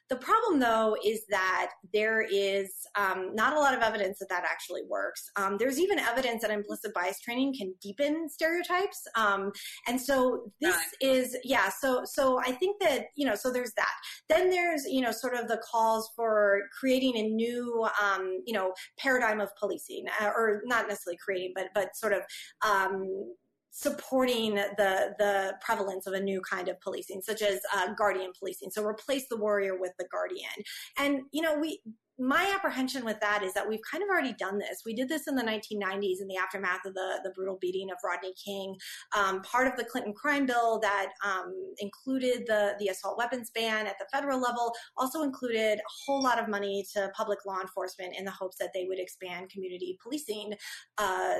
[0.09, 4.29] The problem though is that there there is um, not a lot of evidence that
[4.29, 5.29] that actually works.
[5.35, 9.01] Um, there's even evidence that implicit bias training can deepen stereotypes.
[9.15, 9.51] Um,
[9.87, 10.85] and so this right.
[11.01, 13.93] is, yeah, so, so I think that, you know, so there's that.
[14.27, 18.73] Then there's, you know, sort of the calls for creating a new, um, you know,
[18.97, 22.21] paradigm of policing, uh, or not necessarily creating, but, but sort of,
[22.67, 23.33] um,
[23.81, 28.69] supporting the the prevalence of a new kind of policing, such as uh, guardian policing.
[28.71, 30.49] So replace the warrior with the guardian.
[30.97, 31.81] And you know, we
[32.19, 34.81] my apprehension with that is that we've kind of already done this.
[34.85, 37.97] We did this in the 1990s in the aftermath of the, the brutal beating of
[38.03, 38.75] Rodney King.
[39.17, 43.87] Um, part of the Clinton crime bill that um, included the, the assault weapons ban
[43.87, 48.13] at the federal level also included a whole lot of money to public law enforcement
[48.17, 50.53] in the hopes that they would expand community policing,
[50.97, 51.35] uh,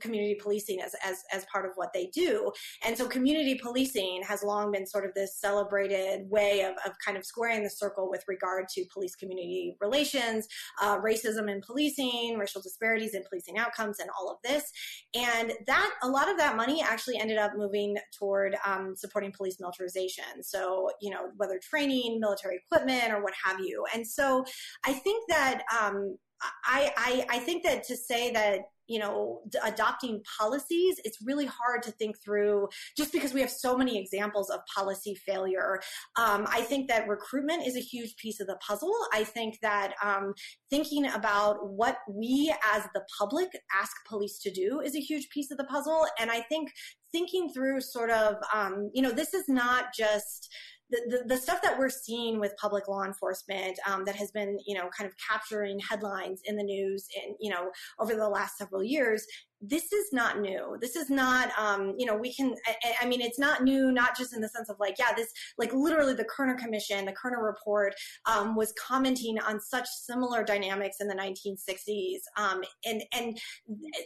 [0.00, 2.52] community policing as, as, as part of what they do.
[2.84, 7.16] And so community policing has long been sort of this celebrated way of, of kind
[7.16, 10.46] of squaring the circle with regard to police community relations relations,
[10.80, 14.70] uh, racism in policing, racial disparities in policing outcomes, and all of this.
[15.14, 19.58] And that a lot of that money actually ended up moving toward um, supporting police
[19.60, 20.42] militarization.
[20.42, 23.84] So you know whether training, military equipment, or what have you.
[23.94, 24.44] And so
[24.84, 26.16] I think that um,
[26.64, 31.82] I, I, I think that to say that you know adopting policies it's really hard
[31.82, 35.80] to think through just because we have so many examples of policy failure.
[36.16, 38.94] Um, i think that recruitment is a huge piece of the puzzle.
[39.12, 40.34] I think that um,
[40.70, 45.50] thinking about what we as the public ask police to do is a huge piece
[45.50, 46.06] of the puzzle.
[46.18, 46.70] And i think
[47.12, 50.52] thinking through sort of um, you know this is not just
[50.90, 54.74] the, the, stuff that we're seeing with public law enforcement um, that has been, you
[54.76, 58.84] know, kind of capturing headlines in the news and, you know, over the last several
[58.84, 59.26] years
[59.62, 60.76] this is not new.
[60.80, 64.16] This is not, um, you know, we can, I, I, mean, it's not new, not
[64.16, 67.42] just in the sense of like, yeah, this, like literally the Kerner Commission, the Kerner
[67.42, 67.94] Report
[68.26, 72.18] um, was commenting on such similar dynamics in the 1960s.
[72.36, 73.38] Um, and, and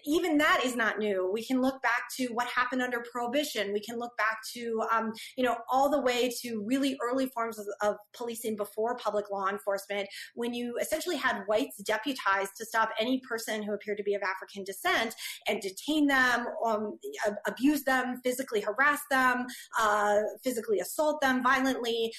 [0.06, 1.30] even that is not new.
[1.32, 3.72] We can look back to what happened under Prohibition.
[3.72, 7.58] We can look back to, um, you know, all the way to really early forms
[7.58, 12.90] of, of policing before public law enforcement, when you essentially had whites deputized to stop
[13.00, 15.14] any person who appeared to be of African descent
[15.48, 16.98] and detain them, um,
[17.46, 19.46] abuse them, physically harass them,
[19.78, 22.12] uh, physically assault them violently.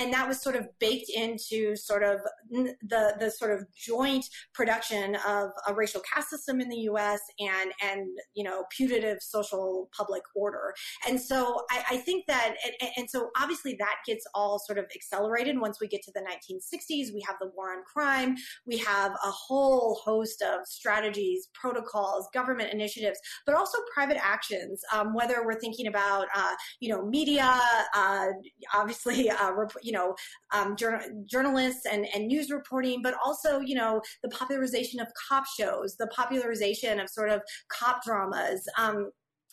[0.00, 2.20] And that was sort of baked into sort of
[2.50, 7.72] the, the sort of joint production of a racial caste system in the US and,
[7.82, 10.74] and, you know, putative social public order.
[11.08, 14.86] And so I, I think that, and, and so obviously that gets all sort of
[14.94, 17.12] accelerated once we get to the 1960s.
[17.12, 18.36] We have the war on crime.
[18.66, 24.82] We have a whole host of strategies, protocols, government government initiatives, but also private actions.
[24.92, 27.58] Um, whether we're thinking about, uh, you know, media,
[27.94, 28.26] uh,
[28.74, 29.52] obviously, uh,
[29.82, 30.14] you know,
[30.52, 35.44] um, journal- journalists and, and news reporting, but also, you know, the popularization of cop
[35.58, 38.62] shows, the popularization of sort of cop dramas.
[38.78, 39.10] Um,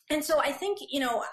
[0.10, 1.24] and so I think, you know,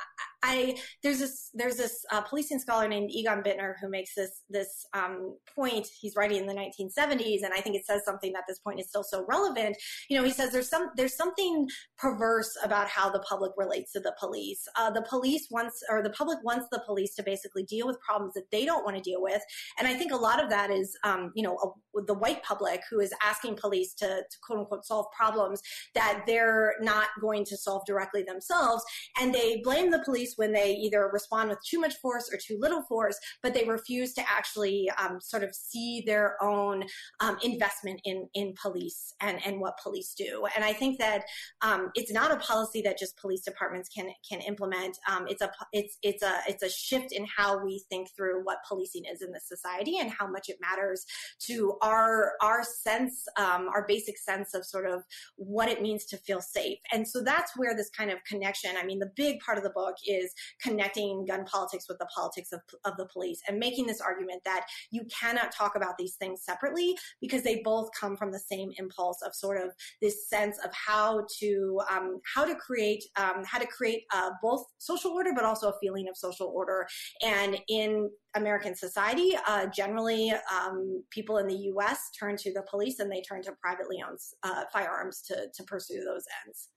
[0.42, 4.86] I there's this there's this uh, policing scholar named Egon Bittner who makes this this
[4.94, 5.86] um, point.
[6.00, 8.88] He's writing in the 1970s, and I think it says something that this point is
[8.88, 9.76] still so relevant.
[10.08, 11.68] You know, he says there's some there's something
[11.98, 14.66] perverse about how the public relates to the police.
[14.76, 18.34] Uh, the police wants or the public wants the police to basically deal with problems
[18.34, 19.42] that they don't want to deal with,
[19.78, 22.80] and I think a lot of that is um, you know a, the white public
[22.90, 25.60] who is asking police to, to quote unquote solve problems
[25.94, 28.82] that they're not going to solve directly themselves,
[29.20, 32.38] and they blame the police police when they either respond with too much force or
[32.38, 36.84] too little force, but they refuse to actually um, sort of see their own
[37.20, 40.46] um, investment in in police and and what police do.
[40.54, 41.24] And I think that
[41.62, 44.98] um, it's not a policy that just police departments can can implement.
[45.08, 48.58] Um, it's a it's it's a it's a shift in how we think through what
[48.68, 51.04] policing is in the society and how much it matters
[51.46, 55.02] to our our sense, um, our basic sense of sort of
[55.36, 56.78] what it means to feel safe.
[56.92, 58.72] And so that's where this kind of connection.
[58.76, 62.08] I mean, the big part of the book is is connecting gun politics with the
[62.14, 66.14] politics of, of the police and making this argument that you cannot talk about these
[66.14, 70.58] things separately because they both come from the same impulse of sort of this sense
[70.64, 75.30] of how to um, how to create um, how to create uh, both social order
[75.34, 76.86] but also a feeling of social order
[77.22, 82.10] and in American society, uh, generally, um, people in the U.S.
[82.18, 86.04] turn to the police and they turn to privately owned uh, firearms to to pursue
[86.04, 86.68] those ends.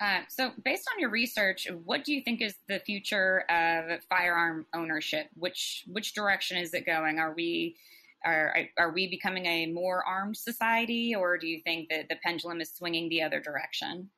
[0.00, 4.64] Uh, so, based on your research, what do you think is the future of firearm
[4.72, 5.28] ownership?
[5.34, 7.18] Which which direction is it going?
[7.18, 7.76] Are we
[8.24, 12.60] are are we becoming a more armed society, or do you think that the pendulum
[12.60, 14.10] is swinging the other direction?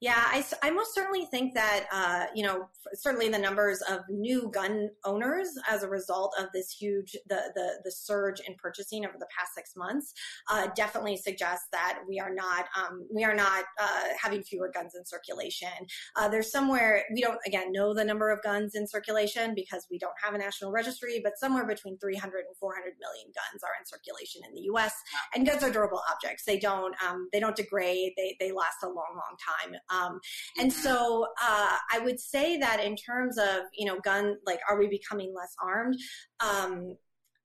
[0.00, 4.50] Yeah, I, I most certainly think that, uh, you know, certainly the numbers of new
[4.52, 9.16] gun owners as a result of this huge, the, the, the surge in purchasing over
[9.18, 10.14] the past six months,
[10.50, 14.94] uh, definitely suggests that we are not, um, we are not uh, having fewer guns
[14.94, 15.68] in circulation.
[16.16, 19.98] Uh, there's somewhere, we don't, again, know the number of guns in circulation because we
[19.98, 23.84] don't have a national registry, but somewhere between 300 and 400 million guns are in
[23.84, 24.94] circulation in the U.S.
[25.34, 26.44] And guns are durable objects.
[26.46, 28.12] They don't, um, they don't degrade.
[28.16, 29.59] They, they last a long, long time.
[29.90, 30.20] Um,
[30.58, 34.78] and so uh, I would say that in terms of, you know, gun, like, are
[34.78, 35.96] we becoming less armed?
[36.40, 36.96] Um,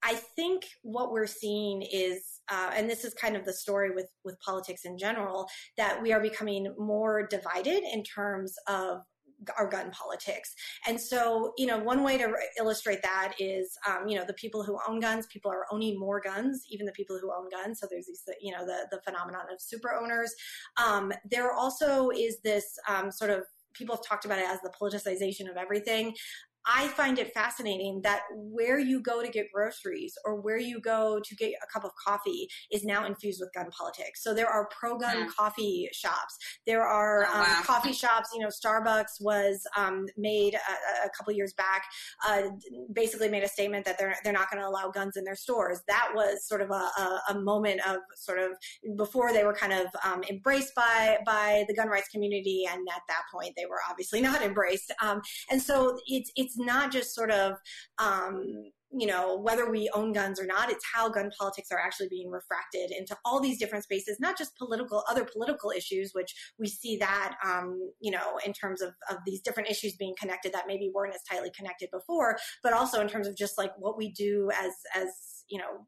[0.02, 4.08] I think what we're seeing is, uh, and this is kind of the story with
[4.24, 8.98] with politics in general, that we are becoming more divided in terms of
[9.58, 10.54] our gun politics.
[10.86, 14.62] And so, you know, one way to illustrate that is, um, you know, the people
[14.62, 17.80] who own guns, people are owning more guns, even the people who own guns.
[17.80, 20.34] So there's these, you know, the, the phenomenon of super owners.
[20.82, 24.70] Um, there also is this um, sort of people have talked about it as the
[24.80, 26.14] politicization of everything.
[26.66, 31.20] I find it fascinating that where you go to get groceries or where you go
[31.24, 34.22] to get a cup of coffee is now infused with gun politics.
[34.22, 35.34] So there are pro gun mm.
[35.34, 36.36] coffee shops.
[36.66, 38.30] There are oh, um, coffee shops.
[38.34, 41.84] You know, Starbucks was um, made a, a, couple years back,
[42.26, 42.42] uh,
[42.92, 45.80] basically made a statement that they're they're not going to allow guns in their stores.
[45.88, 48.50] That was sort of a, a, a moment of sort of
[48.96, 53.02] before they were kind of um, embraced by by the gun rights community, and at
[53.08, 54.92] that point they were obviously not embraced.
[55.00, 57.54] Um, and so it's it's it's not just sort of
[57.98, 58.44] um,
[58.96, 62.30] you know whether we own guns or not it's how gun politics are actually being
[62.30, 66.96] refracted into all these different spaces not just political other political issues which we see
[66.96, 70.90] that um, you know in terms of, of these different issues being connected that maybe
[70.94, 74.48] weren't as tightly connected before but also in terms of just like what we do
[74.56, 75.08] as as
[75.48, 75.86] you know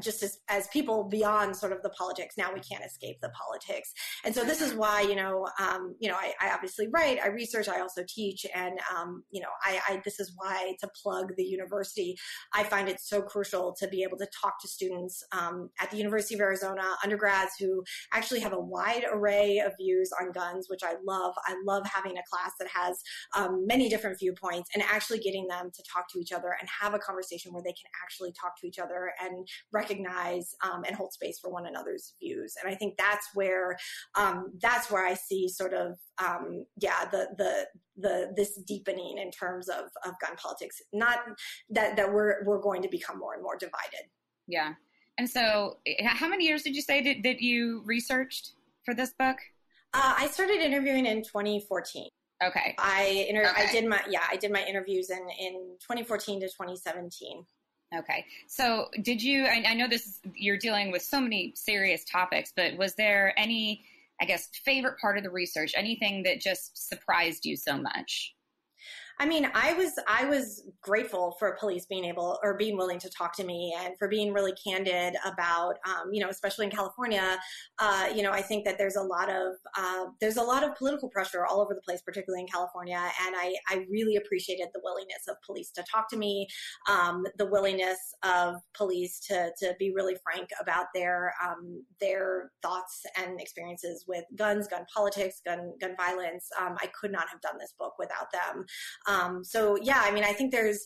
[0.00, 2.36] just as, as people beyond sort of the politics.
[2.36, 3.92] Now we can't escape the politics.
[4.24, 7.28] And so this is why you know um, you know I, I, obviously write i
[7.28, 8.44] research i also teach.
[8.54, 12.16] And um, you know I, I, this is why to plug the university
[12.52, 15.96] i find it so crucial to be able to talk to students um, at the
[15.96, 17.82] university of arizona undergrads who
[18.12, 21.34] actually have a wide array of views on guns which i love.
[21.46, 22.98] I love having a class that has
[23.36, 26.94] um, many different viewpoints and actually getting them to talk to each other and have
[26.94, 31.12] a conversation where they can actually talk to each other and recognize um, and hold
[31.12, 32.54] space for one another's views.
[32.62, 33.76] And I think that's where
[34.16, 39.30] um, that's where I see sort of um, yeah the the the this deepening in
[39.30, 40.80] terms of of gun politics.
[40.92, 41.18] Not
[41.70, 44.08] that that we're we're going to become more and more divided.
[44.46, 44.74] Yeah.
[45.18, 48.52] And so, how many years did you say that, that you researched
[48.84, 49.36] for this book?
[49.94, 52.08] Uh, I started interviewing in 2014.
[52.44, 52.74] Okay.
[52.78, 53.68] I inter- okay.
[53.68, 57.44] I did my yeah I did my interviews in in 2014 to 2017.
[57.94, 58.24] Okay.
[58.46, 59.44] So, did you?
[59.44, 60.20] I, I know this.
[60.34, 63.84] You're dealing with so many serious topics, but was there any,
[64.20, 65.72] I guess, favorite part of the research?
[65.76, 68.34] Anything that just surprised you so much?
[69.22, 73.08] I mean, I was I was grateful for police being able or being willing to
[73.08, 77.38] talk to me and for being really candid about, um, you know, especially in California.
[77.78, 80.74] Uh, you know, I think that there's a lot of uh, there's a lot of
[80.74, 84.80] political pressure all over the place, particularly in California, and I I really appreciated the
[84.82, 86.48] willingness of police to talk to me,
[86.90, 93.04] um, the willingness of police to to be really frank about their um, their thoughts
[93.16, 96.48] and experiences with guns, gun politics, gun gun violence.
[96.60, 98.66] Um, I could not have done this book without them.
[99.12, 100.84] Um, so yeah, I mean, I think there's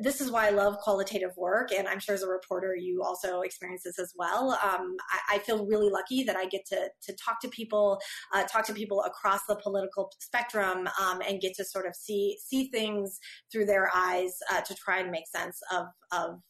[0.00, 3.42] this is why I love qualitative work, and I'm sure as a reporter you also
[3.42, 4.52] experience this as well.
[4.62, 8.00] Um, I, I, feel really lucky that I get to to talk to people,
[8.34, 12.36] uh, talk to people across the political spectrum, um, and get to sort of see
[12.44, 13.18] see things
[13.52, 16.40] through their eyes uh, to try and make sense of of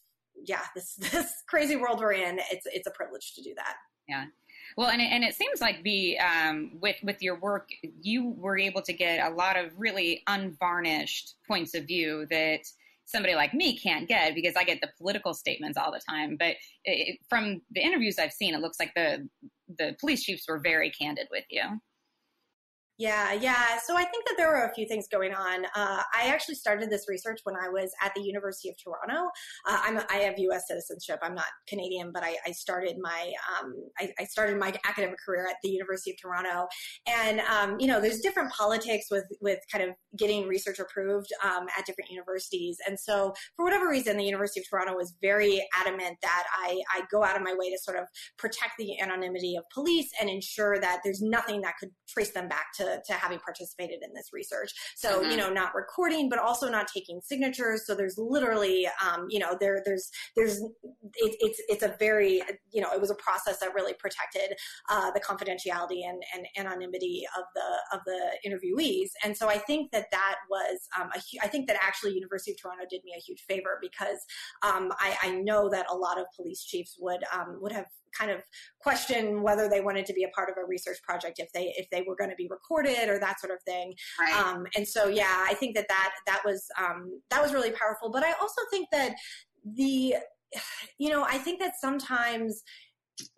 [0.46, 2.38] yeah this this crazy world we're in.
[2.50, 3.74] It's it's a privilege to do that.
[4.08, 4.26] Yeah.
[4.76, 7.68] Well, and it, and it seems like the um, with with your work,
[8.00, 12.60] you were able to get a lot of really unvarnished points of view that
[13.06, 16.36] somebody like me can't get because I get the political statements all the time.
[16.36, 19.28] But it, from the interviews I've seen, it looks like the
[19.78, 21.62] the police chiefs were very candid with you.
[22.98, 23.78] Yeah, yeah.
[23.84, 25.66] So I think that there were a few things going on.
[25.76, 29.28] Uh, I actually started this research when I was at the University of Toronto.
[29.68, 30.66] Uh, I'm I have U.S.
[30.66, 31.18] citizenship.
[31.22, 35.46] I'm not Canadian, but I, I started my um, I, I, started my academic career
[35.46, 36.68] at the University of Toronto.
[37.06, 41.66] And um, you know, there's different politics with with kind of getting research approved um,
[41.76, 42.78] at different universities.
[42.88, 47.02] And so, for whatever reason, the University of Toronto was very adamant that I I
[47.12, 48.06] go out of my way to sort of
[48.38, 52.68] protect the anonymity of police and ensure that there's nothing that could trace them back
[52.76, 54.72] to to, having participated in this research.
[54.96, 55.30] So, mm-hmm.
[55.30, 57.86] you know, not recording, but also not taking signatures.
[57.86, 62.80] So there's literally, um, you know, there, there's, there's, it, it's, it's a very, you
[62.80, 64.56] know, it was a process that really protected
[64.88, 69.08] uh, the confidentiality and, and anonymity of the, of the interviewees.
[69.24, 72.60] And so I think that that was, um, a, I think that actually University of
[72.60, 74.18] Toronto did me a huge favor because
[74.62, 77.86] um, I, I know that a lot of police chiefs would, um, would have
[78.18, 78.40] kind of
[78.80, 81.88] question whether they wanted to be a part of a research project if they if
[81.90, 83.94] they were going to be recorded or that sort of thing.
[84.20, 84.34] Right.
[84.34, 88.10] Um, and so yeah, I think that that that was um, that was really powerful.
[88.10, 89.14] But I also think that
[89.64, 90.16] the
[90.98, 92.62] you know I think that sometimes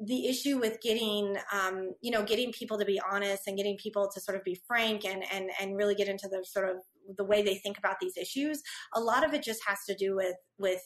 [0.00, 4.10] the issue with getting um, you know getting people to be honest and getting people
[4.12, 6.76] to sort of be frank and and and really get into the sort of
[7.16, 8.60] the way they think about these issues
[8.94, 10.82] a lot of it just has to do with with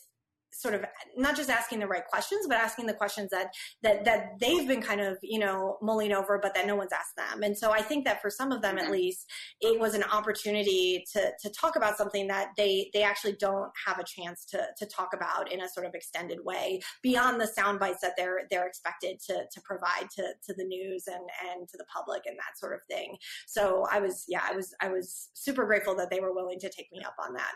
[0.52, 0.84] sort of
[1.16, 3.48] not just asking the right questions, but asking the questions that
[3.82, 7.16] that that they've been kind of you know mulling over, but that no one's asked
[7.16, 7.42] them.
[7.42, 8.86] And so I think that for some of them, mm-hmm.
[8.86, 9.30] at least,
[9.60, 13.98] it was an opportunity to to talk about something that they they actually don't have
[13.98, 17.80] a chance to to talk about in a sort of extended way beyond the sound
[17.80, 21.76] bites that they're they're expected to to provide to to the news and and to
[21.78, 23.16] the public and that sort of thing.
[23.46, 26.68] So I was yeah I was I was super grateful that they were willing to
[26.68, 27.52] take me up on that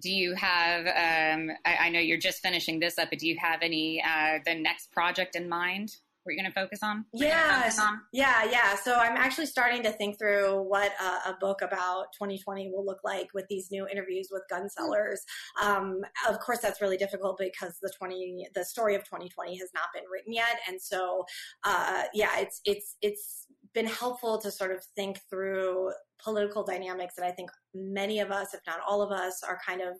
[0.00, 3.36] do you have um, I, I, know you're just finishing this up but do you
[3.38, 7.04] have any uh, the next project in mind what you're going to focus on?
[7.12, 7.70] Yeah
[8.12, 8.44] yeah.
[8.44, 12.84] Yeah so i'm actually starting to think through what a, a, book about 2020 will
[12.84, 15.24] look like with these new interviews with gun sellers.
[15.60, 19.86] Um, of course that's really difficult because the 20 the story of 2020 has not
[19.92, 20.60] been written yet.
[20.68, 21.24] And so
[21.64, 27.26] uh, yeah it's it's it's been helpful to sort of think through political dynamics that
[27.26, 29.96] I think many of us, if not all of us, are kind of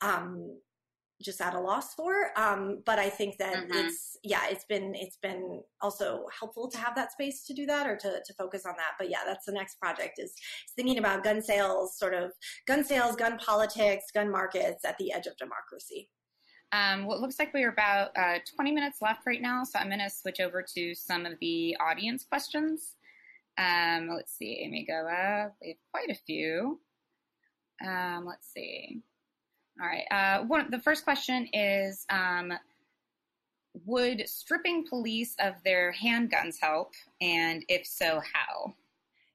[0.00, 0.58] um,
[1.22, 2.30] just at a loss for.
[2.36, 3.86] Um, but I think that mm-hmm.
[3.86, 7.86] it's yeah, it's been it's been also helpful to have that space to do that
[7.86, 8.92] or to to focus on that.
[8.98, 12.32] But yeah, that's the next project is, is thinking about gun sales, sort of
[12.66, 16.08] gun sales, gun politics, gun markets at the edge of democracy.
[16.72, 19.86] Um, well, it looks like we're about uh, 20 minutes left right now, so I'm
[19.86, 22.96] going to switch over to some of the audience questions.
[23.58, 25.52] Um, let's see, Amy Goa.
[25.60, 26.80] We have quite a few.
[27.84, 29.02] Um, let's see.
[29.80, 30.06] All right.
[30.10, 32.52] Uh, one, the first question is um,
[33.84, 36.92] Would stripping police of their handguns help?
[37.20, 38.74] And if so, how?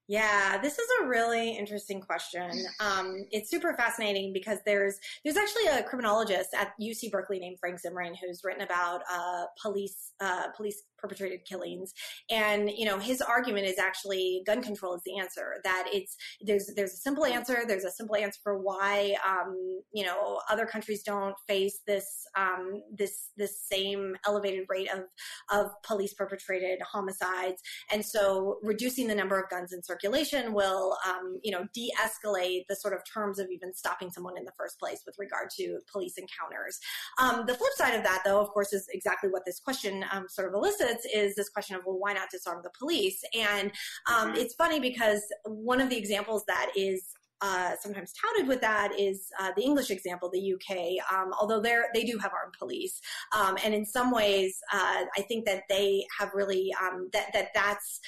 [0.07, 2.51] Yeah, this is a really interesting question.
[2.81, 7.79] Um, it's super fascinating because there's there's actually a criminologist at UC Berkeley named Frank
[7.81, 11.93] Zimring who's written about uh, police uh, police perpetrated killings.
[12.29, 16.71] And, you know, his argument is actually gun control is the answer, that it's, there's,
[16.75, 17.63] there's a simple answer.
[17.67, 22.05] There's a simple answer for why, um, you know, other countries don't face this,
[22.37, 25.03] um, this, this same elevated rate of,
[25.51, 27.61] of police perpetrated homicides.
[27.91, 32.75] And so reducing the number of guns in circulation will, um, you know, de-escalate the
[32.75, 36.17] sort of terms of even stopping someone in the first place with regard to police
[36.17, 36.79] encounters.
[37.19, 40.25] Um, the flip side of that, though, of course, is exactly what this question um,
[40.29, 43.21] sort of elicits is this question of, well, why not disarm the police?
[43.37, 43.71] And
[44.11, 47.03] um, it's funny because one of the examples that is
[47.41, 51.03] uh, sometimes touted with that is uh, the English example, the UK.
[51.11, 53.01] Um, although they they do have armed police,
[53.35, 57.49] um, and in some ways, uh, I think that they have really um, that that
[57.55, 57.99] that's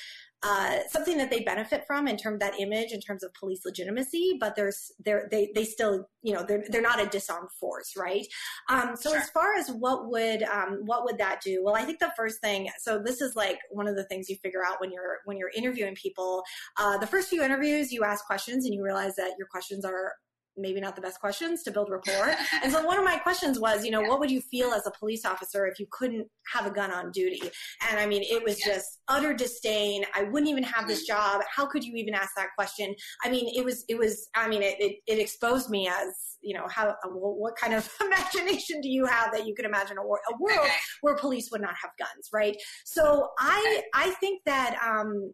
[0.44, 3.62] uh, something that they benefit from in terms of that image in terms of police
[3.66, 7.94] legitimacy but there's they're, they they still you know they're, they're not a disarmed force
[7.98, 8.26] right?
[8.70, 9.20] Um, so sure.
[9.20, 11.62] as far as what would um, what would that do?
[11.64, 14.38] Well i think the first thing so this is like one of the things you
[14.38, 16.44] figure out when you're when you're interviewing people.
[16.78, 20.14] Uh, the first few interviews you ask questions and you realize that your questions are
[20.58, 22.36] maybe not the best questions to build rapport.
[22.64, 24.91] and so one of my questions was, you know, what would you feel as a
[24.91, 27.41] police officer if you couldn't have a gun on duty?
[27.89, 30.04] And I mean, it was just utter disdain.
[30.14, 31.18] I wouldn't even have this mm-hmm.
[31.18, 31.41] job.
[31.54, 32.93] How could you even ask that question?
[33.24, 36.54] I mean, it was, it was, I mean, it, it, it exposed me as, you
[36.54, 40.38] know, how, what kind of imagination do you have that you could imagine a, a
[40.39, 40.70] world
[41.01, 42.56] where police would not have guns, right?
[42.86, 45.34] So I, I think that, um,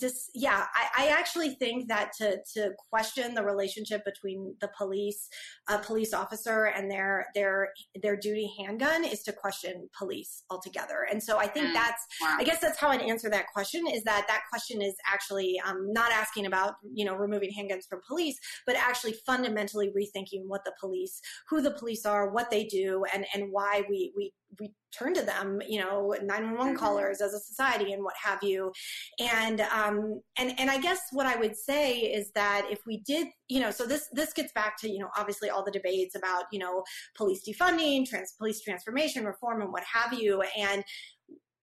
[0.00, 5.28] just yeah I, I, actually think that to to question the relationship between the police
[5.68, 7.68] a police officer and their their
[8.02, 11.74] their duty handgun is to question police altogether and so i think mm.
[11.74, 12.36] that's wow.
[12.38, 15.92] i guess that's how i'd answer that question is that that question is actually um,
[15.92, 20.72] not asking about you know removing handguns from police but actually fundamentally rethinking what the
[20.80, 25.14] police who the police are what they do and and why we we we turn
[25.14, 26.76] to them, you know, 911 mm-hmm.
[26.76, 28.72] callers as a society and what have you.
[29.20, 33.28] And, um, and, and I guess what I would say is that if we did,
[33.48, 36.44] you know, so this, this gets back to, you know, obviously all the debates about,
[36.52, 36.82] you know,
[37.16, 40.42] police defunding, trans, police transformation, reform and what have you.
[40.56, 40.84] And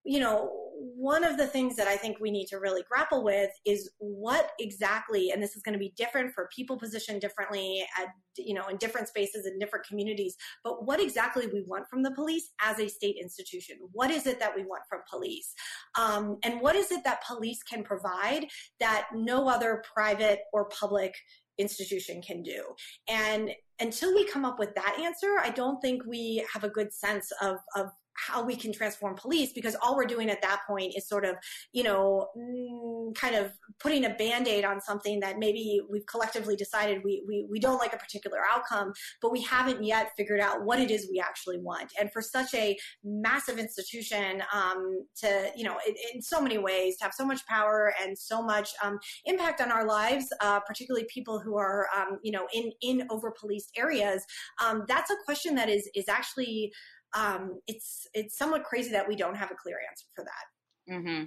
[0.04, 3.52] you know, one of the things that I think we need to really grapple with
[3.66, 8.08] is what exactly, and this is going to be different for people positioned differently at,
[8.38, 12.12] you know, in different spaces in different communities, but what exactly we want from the
[12.12, 13.78] police as a state institution.
[13.92, 15.54] What is it that we want from police?
[16.00, 18.48] Um, and what is it that police can provide
[18.80, 21.14] that no other private or public
[21.58, 22.64] institution can do.
[23.08, 26.94] And until we come up with that answer, I don't think we have a good
[26.94, 30.94] sense of, of how we can transform police because all we're doing at that point
[30.96, 31.36] is sort of,
[31.72, 37.02] you know, mm, kind of putting a band-aid on something that maybe we've collectively decided
[37.04, 40.80] we, we, we don't like a particular outcome, but we haven't yet figured out what
[40.80, 41.92] it is we actually want.
[42.00, 46.98] And for such a massive institution um, to, you know, in, in, so many ways,
[46.98, 51.06] to have so much power and so much um, impact on our lives, uh, particularly
[51.12, 54.24] people who are, um, you know, in, in over-policed areas,
[54.64, 56.72] um, that's a question that is, is actually
[57.14, 60.94] um, it's it's somewhat crazy that we don't have a clear answer for that.
[60.94, 61.26] Mm-hmm.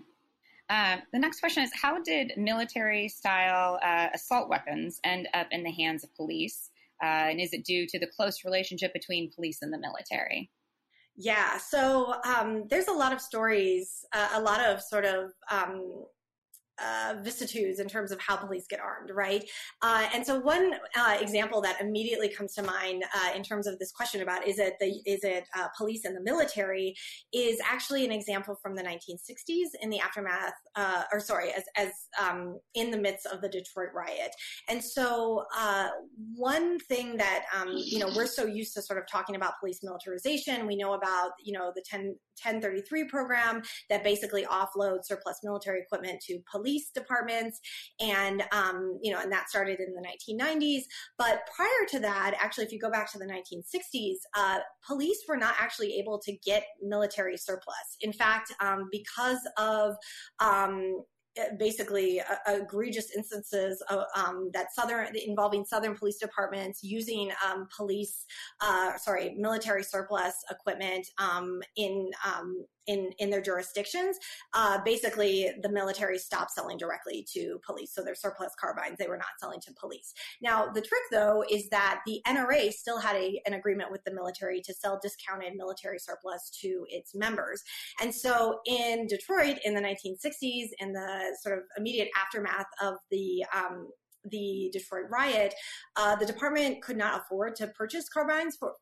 [0.70, 5.62] Uh, the next question is How did military style uh, assault weapons end up in
[5.62, 6.70] the hands of police?
[7.02, 10.50] Uh, and is it due to the close relationship between police and the military?
[11.16, 16.04] Yeah, so um, there's a lot of stories, uh, a lot of sort of um,
[16.82, 19.48] uh, vicissitudes in terms of how police get armed, right?
[19.82, 23.78] Uh, and so one uh, example that immediately comes to mind uh, in terms of
[23.78, 26.94] this question about is it the is it uh, police and the military
[27.32, 31.90] is actually an example from the 1960s in the aftermath, uh, or sorry, as as
[32.20, 34.34] um, in the midst of the Detroit riot.
[34.68, 35.44] And so
[36.34, 39.80] one thing that um, you know we're so used to sort of talking about police
[39.82, 45.80] militarization, we know about you know the 10 1033 program that basically offloads surplus military
[45.80, 47.60] equipment to police departments.
[48.00, 50.82] And, um, you know, and that started in the 1990s.
[51.18, 55.36] But prior to that, actually, if you go back to the 1960s, uh, police were
[55.36, 57.96] not actually able to get military surplus.
[58.00, 59.94] In fact, um, because of
[60.40, 61.02] um,
[61.58, 68.24] basically uh, egregious instances of, um, that southern involving southern police departments using um, police
[68.60, 74.18] uh, sorry military surplus equipment um, in um, in in their jurisdictions,
[74.52, 77.94] uh, basically the military stopped selling directly to police.
[77.94, 80.12] So their surplus carbines they were not selling to police.
[80.42, 84.14] Now the trick though is that the NRA still had a, an agreement with the
[84.14, 87.62] military to sell discounted military surplus to its members.
[88.00, 93.44] And so in Detroit in the 1960s, in the sort of immediate aftermath of the
[93.54, 93.88] um,
[94.30, 95.54] the Detroit riot,
[95.96, 98.72] uh, the department could not afford to purchase carbines for,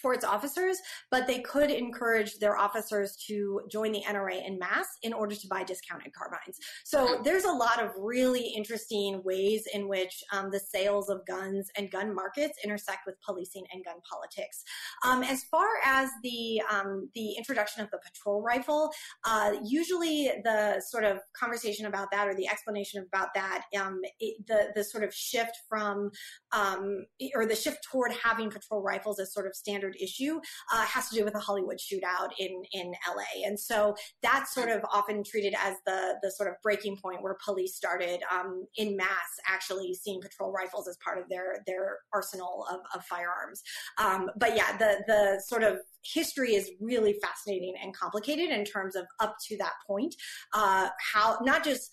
[0.00, 0.78] for its officers,
[1.10, 5.48] but they could encourage their officers to join the NRA in mass in order to
[5.48, 6.56] buy discounted carbines.
[6.84, 11.68] So there's a lot of really interesting ways in which um, the sales of guns
[11.76, 14.62] and gun markets intersect with policing and gun politics.
[15.04, 18.90] Um, as far as the um, the introduction of the patrol rifle,
[19.24, 24.46] uh, usually the sort of conversation about that or the explanation about that, um, it,
[24.46, 26.10] the the sort of shift from
[26.52, 30.40] um, or the shift toward having patrol rifles as sort of standard issue
[30.72, 34.68] uh, has to do with a Hollywood shootout in in LA, and so that's sort
[34.68, 38.96] of often treated as the the sort of breaking point where police started um, in
[38.96, 39.08] mass
[39.46, 43.62] actually seeing patrol rifles as part of their their arsenal of, of firearms.
[43.98, 48.96] Um, but yeah, the the sort of history is really fascinating and complicated in terms
[48.96, 50.14] of up to that point,
[50.52, 51.90] uh, how not just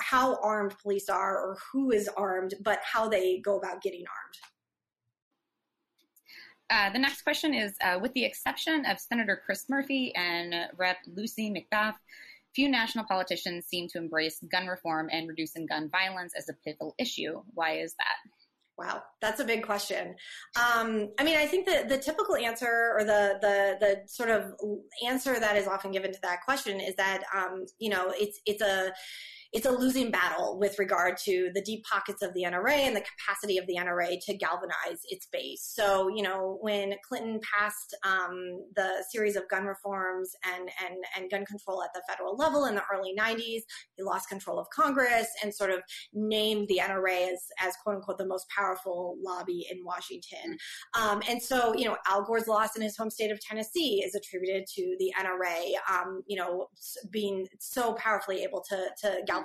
[0.00, 4.49] how armed police are or who is armed, but how they go about getting armed.
[6.70, 10.98] Uh, the next question is uh, With the exception of Senator Chris Murphy and Rep.
[11.14, 11.94] Lucy McBath,
[12.54, 16.94] few national politicians seem to embrace gun reform and reducing gun violence as a pivotal
[16.98, 17.42] issue.
[17.54, 18.30] Why is that?
[18.78, 20.14] Wow, that's a big question.
[20.56, 24.54] Um, I mean, I think that the typical answer or the, the the sort of
[25.06, 28.62] answer that is often given to that question is that um, you know it's it's
[28.62, 28.90] a
[29.52, 33.02] it's a losing battle with regard to the deep pockets of the NRA and the
[33.02, 35.72] capacity of the NRA to galvanize its base.
[35.74, 41.30] So, you know, when Clinton passed um, the series of gun reforms and, and, and
[41.30, 43.62] gun control at the federal level in the early 90s,
[43.96, 45.80] he lost control of Congress and sort of
[46.12, 50.56] named the NRA as, as quote unquote the most powerful lobby in Washington.
[50.94, 54.14] Um, and so, you know, Al Gore's loss in his home state of Tennessee is
[54.14, 56.68] attributed to the NRA, um, you know,
[57.10, 59.39] being so powerfully able to, to galvanize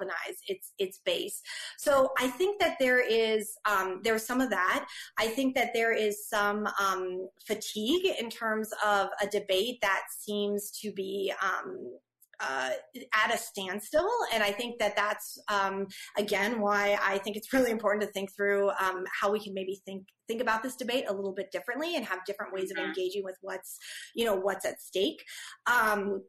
[0.48, 1.41] its, its base.
[1.78, 4.86] So I think that there is, um, there's some of that.
[5.18, 10.72] I think that there is some um, fatigue in terms of a debate that seems
[10.82, 11.98] to be um,
[12.39, 12.72] uh,
[13.14, 14.10] at a standstill.
[14.34, 15.88] And I think that that's um,
[16.18, 19.82] again why I think it's really important to think through um, how we can maybe
[19.86, 22.84] think think about this debate a little bit differently and have different ways mm-hmm.
[22.84, 23.78] of engaging with what's
[24.16, 25.24] you know what's at stake.
[25.68, 26.24] Um,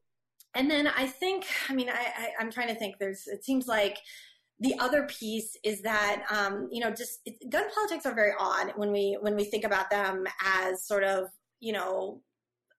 [0.57, 2.97] and then I think, I mean, I, I, I'm trying to think.
[2.99, 3.99] There's, it seems like
[4.61, 8.73] the other piece is that um, you know just it, gun politics are very odd
[8.77, 11.29] when we when we think about them as sort of
[11.61, 12.23] you know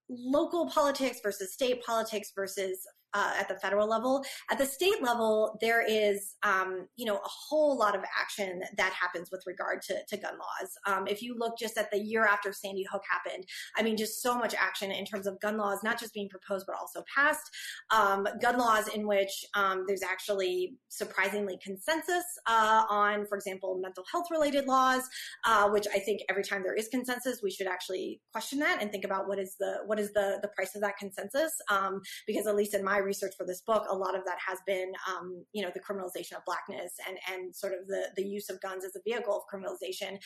[0.10, 2.80] local politics versus state politics versus
[3.14, 4.24] uh, at the federal level.
[4.52, 8.94] At the state level, there is, um, you know, a whole lot of action that
[8.94, 10.70] happens with regard to, to gun laws.
[10.86, 13.46] Um, if you look just at the year after Sandy Hook happened,
[13.78, 16.66] I mean, just so much action in terms of gun laws, not just being proposed,
[16.68, 17.50] but also passed.
[17.92, 24.04] Um, gun laws in which um, there's actually surprisingly consensus uh, on, for example, mental
[24.12, 25.04] health related laws,
[25.46, 28.92] uh, which I think every time there is consensus, we should actually question that and
[28.92, 31.52] think about what is the, what is the, the price of that consensus.
[31.70, 34.60] Um, because at least in my research for this book, a lot of that has
[34.66, 38.50] been, um, you know, the criminalization of blackness and and sort of the the use
[38.50, 40.18] of guns as a vehicle of criminalization.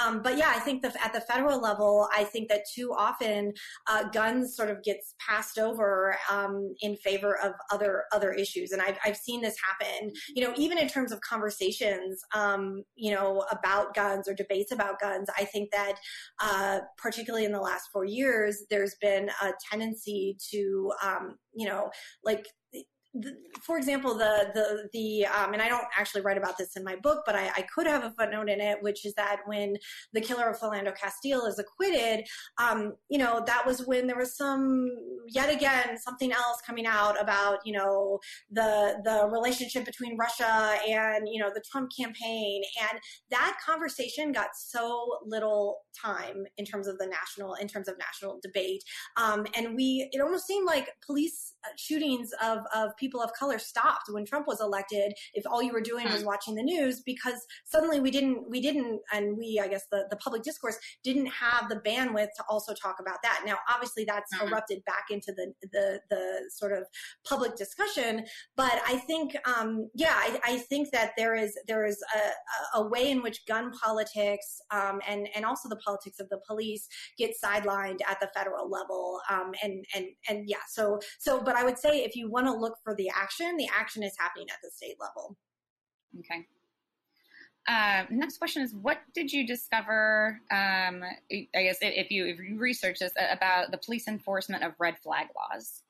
[0.00, 3.52] Um, but yeah, I think the, at the federal level, I think that too often
[3.86, 8.82] uh, guns sort of gets passed over um, in favor of other other issues, and
[8.82, 10.12] I've I've seen this happen.
[10.34, 15.00] You know, even in terms of conversations, um, you know, about guns or debates about
[15.00, 15.94] guns, I think that
[16.40, 21.90] uh, particularly in the last four years, there's been a tendency to um, you know
[22.24, 22.46] like
[23.62, 26.94] for example, the the the um, and I don't actually write about this in my
[26.94, 29.76] book, but I, I, could have a footnote in it, which is that when
[30.12, 32.24] the killer of Philando Castile is acquitted,
[32.58, 34.88] um, you know, that was when there was some
[35.28, 38.20] yet again something else coming out about you know
[38.52, 43.00] the the relationship between Russia and you know the Trump campaign, and
[43.30, 48.38] that conversation got so little time in terms of the national in terms of national
[48.40, 48.84] debate,
[49.16, 54.04] um, and we it almost seemed like police shootings of of people of color stopped
[54.10, 56.26] when Trump was elected if all you were doing was hmm.
[56.26, 60.16] watching the news because suddenly we didn't we didn't and we I guess the, the
[60.16, 63.42] public discourse didn't have the bandwidth to also talk about that.
[63.46, 64.48] Now obviously that's mm-hmm.
[64.48, 66.84] erupted back into the, the the sort of
[67.26, 68.24] public discussion,
[68.56, 72.86] but I think um, yeah I, I, think that there is there is a, a
[72.86, 76.86] way in which gun politics um, and and also the politics of the police
[77.18, 81.64] get sidelined at the federal level um, and and and yeah so so but I
[81.64, 84.46] would say if you want to look for for the action, the action is happening
[84.50, 85.36] at the state level.
[86.18, 86.46] Okay.
[87.68, 92.56] Uh, next question is what did you discover um, i guess if you if you
[92.56, 95.82] research this about the police enforcement of red flag laws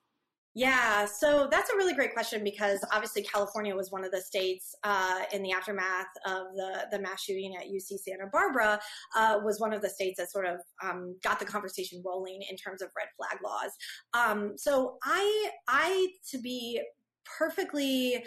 [0.60, 4.74] yeah, so that's a really great question because obviously California was one of the states
[4.84, 8.78] uh, in the aftermath of the the mass shooting at UC Santa Barbara
[9.16, 12.56] uh, was one of the states that sort of um, got the conversation rolling in
[12.56, 13.70] terms of red flag laws.
[14.12, 16.82] Um, so I I to be
[17.38, 18.22] perfectly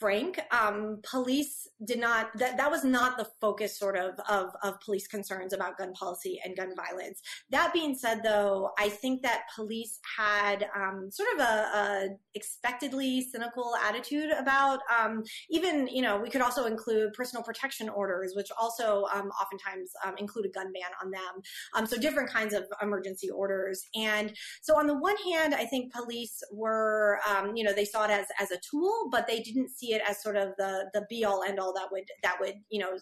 [0.00, 4.80] frank, um, police did not that that was not the focus sort of, of of
[4.80, 7.20] police concerns about gun policy and gun violence.
[7.50, 13.22] That being said, though, I think that police had um, sort of a, a, expectedly
[13.22, 18.48] cynical attitude about um, even you know we could also include personal protection orders, which
[18.60, 21.42] also um, oftentimes um, include a gun ban on them.
[21.76, 23.84] Um, so different kinds of emergency orders.
[23.94, 24.32] And
[24.62, 27.18] so on the one hand, I think police were
[27.54, 30.22] you know they saw it as as a tool, but they didn't see it as
[30.22, 32.98] sort of the the be all end all that would that would you know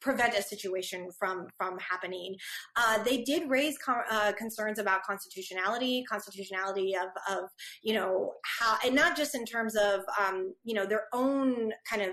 [0.00, 2.36] prevent a situation from from happening.
[2.76, 3.76] Uh, they did raise
[4.10, 7.50] uh, concerns about constitutionality, constitutionality of of
[7.82, 12.02] you know how, and not just in terms of um, you know their own kind
[12.02, 12.10] of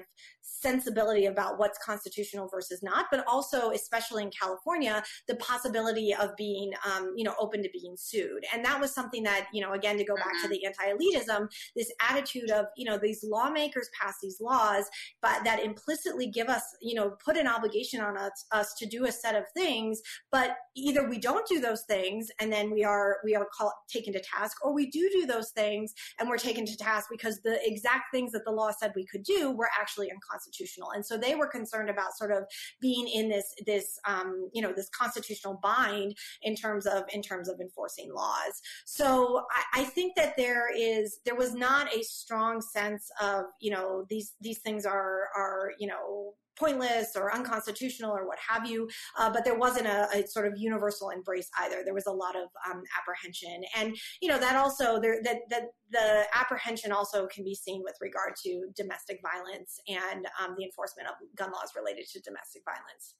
[0.61, 6.71] sensibility about what's constitutional versus not, but also, especially in California, the possibility of being,
[6.85, 8.43] um, you know, open to being sued.
[8.53, 10.51] And that was something that, you know, again, to go back to mm-hmm.
[10.51, 14.85] the anti-elitism, this attitude of, you know, these lawmakers pass these laws,
[15.21, 19.05] but that implicitly give us, you know, put an obligation on us, us to do
[19.05, 20.01] a set of things,
[20.31, 24.13] but either we don't do those things and then we are we are called, taken
[24.13, 27.59] to task, or we do do those things and we're taken to task because the
[27.65, 30.46] exact things that the law said we could do were actually unconstitutional.
[30.93, 32.43] And so they were concerned about sort of
[32.81, 37.49] being in this this um, you know this constitutional bind in terms of in terms
[37.49, 38.61] of enforcing laws.
[38.85, 43.71] So I, I think that there is there was not a strong sense of you
[43.71, 48.89] know these these things are are you know pointless or unconstitutional or what have you.
[49.17, 51.83] Uh, but there wasn't a, a, sort of universal embrace either.
[51.83, 55.63] There was a lot of um, apprehension, and you know that also there that that
[55.91, 61.07] the apprehension also can be seen with regard to domestic violence and um, the enforcement
[61.07, 63.15] of gun laws related to domestic violence.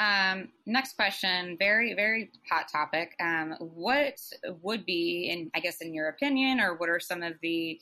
[0.00, 3.12] Um, next question, very, very hot topic.
[3.20, 4.14] Um, what
[4.62, 7.78] would be, in I guess, in your opinion, or what are some of the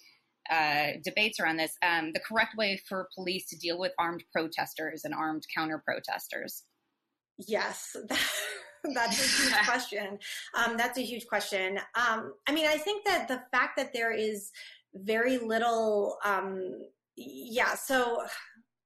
[0.50, 5.02] uh, debates around this, um, the correct way for police to deal with armed protesters
[5.04, 6.64] and armed counter protesters?
[7.46, 7.94] Yes,
[8.84, 10.18] that's a huge question.
[10.54, 11.78] Um, that's a huge question.
[11.94, 14.50] Um, I mean, I think that the fact that there is
[14.94, 16.72] very little, um,
[17.16, 18.22] yeah, so,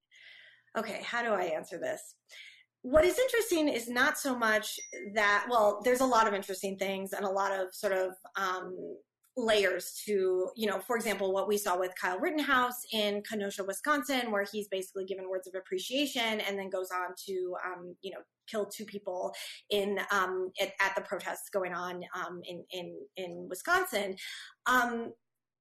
[0.78, 2.14] okay, how do I answer this?
[2.82, 4.80] What is interesting is not so much
[5.14, 8.96] that, well, there's a lot of interesting things and a lot of sort of um,
[9.37, 14.30] layers to, you know, for example, what we saw with Kyle Rittenhouse in Kenosha, Wisconsin,
[14.30, 18.18] where he's basically given words of appreciation and then goes on to, um, you know,
[18.49, 19.33] kill two people
[19.70, 24.16] in um, at, at, the protests going on um, in in in Wisconsin.
[24.66, 25.12] Um,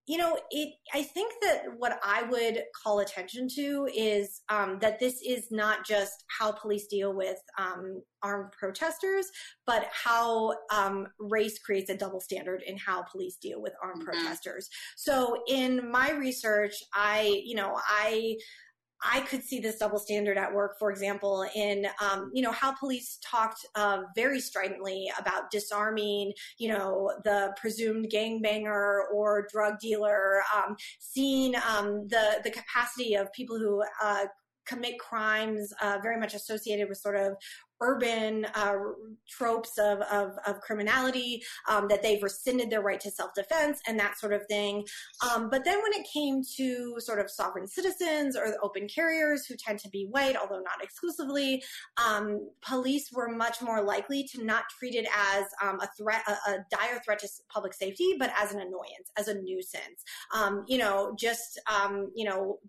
[0.08, 0.74] you know, it.
[0.94, 5.86] I think that what I would call attention to is um, that this is not
[5.86, 9.28] just how police deal with um, armed protesters,
[9.68, 14.12] but how um, race creates a double standard in how police deal with armed mm-hmm.
[14.12, 14.70] protesters.
[14.98, 18.38] So, in my research, I, you know, I
[19.04, 22.74] I could see this double standard at work, for example, in um, you know how
[22.74, 30.42] police talked uh, very stridently about disarming, you know, the presumed gangbanger or drug dealer,
[30.56, 34.26] um, seeing um, the the capacity of people who uh,
[34.66, 37.34] commit crimes uh, very much associated with sort of
[37.82, 38.76] urban uh,
[39.30, 44.00] tropes of, of, of criminality, um, that they've rescinded their right to self defense and
[44.00, 44.86] that sort of thing.
[45.30, 49.56] Um, but then when it came to sort of sovereign citizens or open carriers who
[49.56, 51.64] tend to be white, although not exclusively,
[52.06, 56.52] um, police were much more likely to not treat it as um, a threat, a,
[56.52, 60.04] a, dire threat to public safety, but as an annoyance, as a nuisance.
[60.34, 62.60] Um, you know, just, um, you know,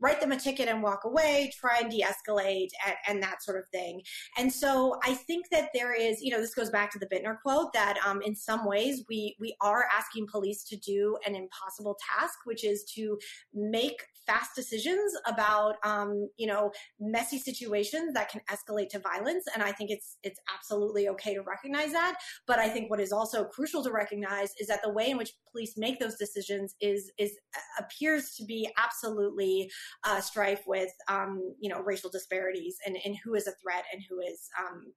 [0.00, 3.58] write them a ticket and walk away, try and de escalate and, and that sort
[3.58, 4.02] of thing.
[4.38, 7.38] And so I think that there is, you know, this goes back to the Bittner
[7.42, 11.98] quote that um, in some ways we we are asking police to do an impossible
[12.18, 13.18] task, which is to
[13.52, 16.70] make fast decisions about um, you know
[17.00, 19.44] messy situations that can escalate to violence.
[19.52, 22.16] And I think it's it's absolutely okay to recognize that.
[22.46, 25.32] But I think what is also crucial to recognize is that the way in which
[25.50, 27.32] police make those decisions is is
[27.78, 29.70] appears to be absolutely
[30.04, 34.02] uh, strife with um, you know racial disparities and, and who is a threat and
[34.08, 34.92] who is is um,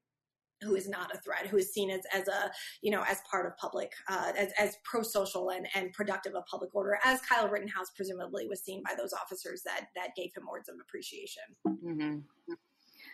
[0.62, 3.46] who is not a threat, who is seen as, as a, you know, as part
[3.46, 7.92] of public, uh, as, as pro-social and, and productive of public order, as Kyle Rittenhouse
[7.96, 11.44] presumably was seen by those officers that, that gave him words of appreciation.
[11.68, 12.20] Mm-hmm.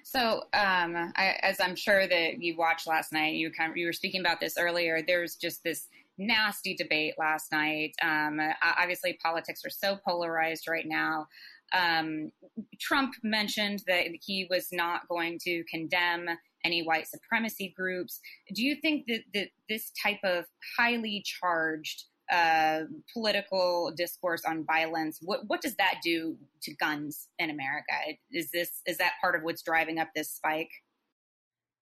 [0.04, 0.22] So,
[0.54, 3.94] um, I, as I'm sure that you watched last night, you kind of, you were
[3.94, 5.02] speaking about this earlier.
[5.06, 7.94] There's just this nasty debate last night.
[8.02, 8.40] Um,
[8.80, 11.28] obviously, politics are so polarized right now.
[11.74, 12.32] Um,
[12.80, 16.28] Trump mentioned that he was not going to condemn
[16.64, 18.20] any white supremacy groups.
[18.54, 20.46] Do you think that, that this type of
[20.78, 22.82] highly charged uh,
[23.14, 27.94] political discourse on violence, what what does that do to guns in America?
[28.32, 30.72] Is this is that part of what's driving up this spike?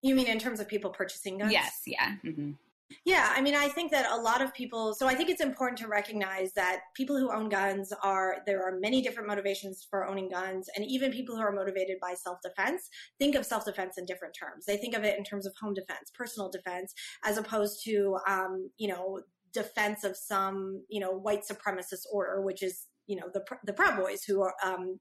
[0.01, 1.51] You mean in terms of people purchasing guns?
[1.51, 1.81] Yes.
[1.85, 2.15] Yeah.
[2.25, 2.51] Mm-hmm.
[3.05, 5.77] Yeah, I mean, I think that a lot of people, so I think it's important
[5.79, 10.29] to recognize that people who own guns are, there are many different motivations for owning
[10.29, 10.69] guns.
[10.75, 14.35] And even people who are motivated by self defense think of self defense in different
[14.39, 14.65] terms.
[14.65, 18.69] They think of it in terms of home defense, personal defense, as opposed to, um,
[18.77, 19.21] you know,
[19.53, 23.97] defense of some, you know, white supremacist order, which is you know the the Proud
[23.97, 24.99] Boys who are um,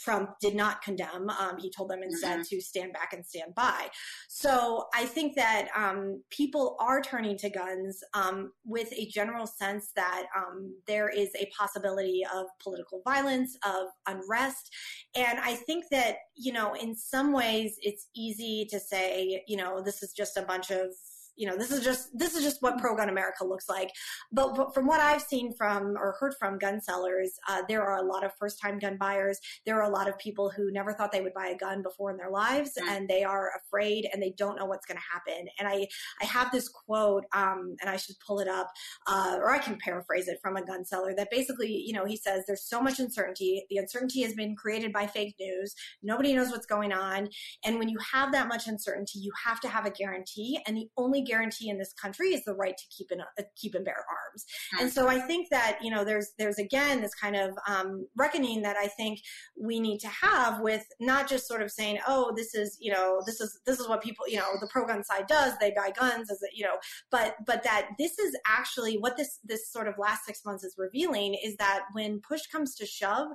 [0.00, 1.30] Trump did not condemn.
[1.30, 2.56] Um, he told them instead mm-hmm.
[2.56, 3.88] to stand back and stand by.
[4.28, 9.92] So I think that um, people are turning to guns um, with a general sense
[9.96, 14.74] that um, there is a possibility of political violence, of unrest.
[15.14, 19.82] And I think that, you know, in some ways it's easy to say, you know,
[19.82, 20.88] this is just a bunch of
[21.36, 23.90] you know, this is just, this is just what pro gun America looks like.
[24.32, 27.98] But, but, from what I've seen from or heard from gun sellers, uh, there are
[27.98, 29.38] a lot of first time gun buyers.
[29.64, 32.10] There are a lot of people who never thought they would buy a gun before
[32.10, 32.88] in their lives mm-hmm.
[32.88, 35.46] and they are afraid and they don't know what's going to happen.
[35.58, 35.86] And I,
[36.20, 38.70] I have this quote, um, and I should pull it up,
[39.06, 42.16] uh, or I can paraphrase it from a gun seller that basically, you know, he
[42.16, 43.64] says there's so much uncertainty.
[43.70, 45.74] The uncertainty has been created by fake news.
[46.02, 47.28] Nobody knows what's going on.
[47.64, 50.60] And when you have that much uncertainty, you have to have a guarantee.
[50.66, 53.74] And the only guarantee in this country is the right to keep and uh, keep
[53.74, 54.44] and bear arms.
[54.44, 54.84] Mm-hmm.
[54.84, 58.62] And so I think that you know there's there's again this kind of um, reckoning
[58.62, 59.20] that I think
[59.60, 63.22] we need to have with not just sort of saying oh this is you know
[63.26, 65.90] this is this is what people you know the pro gun side does they buy
[65.90, 66.76] guns as a, you know
[67.10, 70.74] but but that this is actually what this this sort of last six months is
[70.78, 73.28] revealing is that when push comes to shove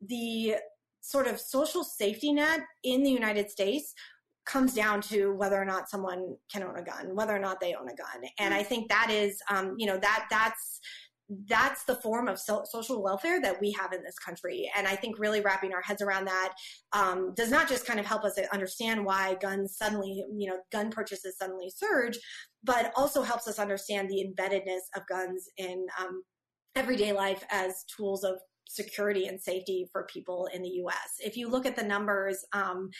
[0.00, 0.56] the
[1.00, 3.94] sort of social safety net in the United States
[4.44, 7.74] comes down to whether or not someone can own a gun, whether or not they
[7.74, 8.28] own a gun.
[8.38, 10.80] And I think that is, um, you know, that that's
[11.48, 14.70] that's the form of so- social welfare that we have in this country.
[14.76, 16.52] And I think really wrapping our heads around that
[16.92, 20.90] um, does not just kind of help us understand why guns suddenly, you know, gun
[20.90, 22.18] purchases suddenly surge,
[22.62, 26.22] but also helps us understand the embeddedness of guns in um,
[26.74, 28.36] everyday life as tools of
[28.72, 31.16] security and safety for people in the U.S.
[31.18, 32.90] If you look at the numbers, um,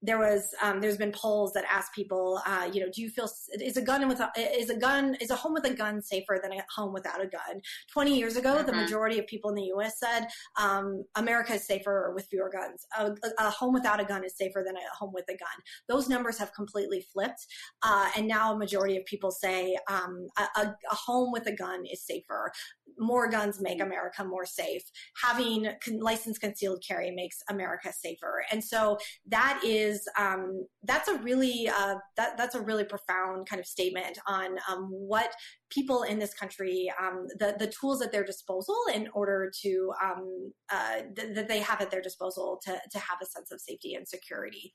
[0.00, 3.28] there was um, there's been polls that ask people, uh, you know, do you feel
[3.60, 6.38] is a gun with a, is a gun is a home with a gun safer
[6.40, 7.60] than a home without a gun?
[7.92, 8.66] Twenty years ago, mm-hmm.
[8.66, 9.98] the majority of people in the U.S.
[9.98, 10.28] said
[10.58, 12.86] um, America is safer with fewer guns.
[12.96, 15.48] A, a, home without a gun is safer than a home with a gun.
[15.88, 17.46] Those numbers have completely flipped,
[17.82, 21.84] uh, and now a majority of people say um, a, a, home with a gun
[21.90, 22.52] is safer.
[22.98, 24.82] More guns make America more safe.
[25.24, 31.08] Having con- licensed concealed carry makes America safer, and so that is is um, that's
[31.08, 35.32] a really uh, that that's a really profound kind of statement on um, what
[35.70, 40.52] people in this country um, the the tools at their disposal in order to um,
[40.72, 43.94] uh, th- that they have at their disposal to to have a sense of safety
[43.94, 44.74] and security.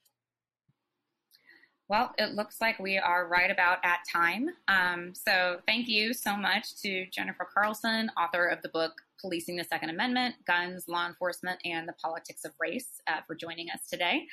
[1.90, 4.50] Well, it looks like we are right about at time.
[4.68, 9.64] Um, so, thank you so much to Jennifer Carlson, author of the book Policing the
[9.64, 14.26] Second Amendment Guns, Law Enforcement, and the Politics of Race, uh, for joining us today.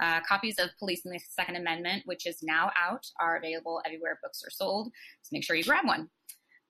[0.00, 4.42] Uh, copies of Policing the Second Amendment, which is now out, are available everywhere books
[4.46, 4.92] are sold.
[5.22, 6.08] So make sure you grab one.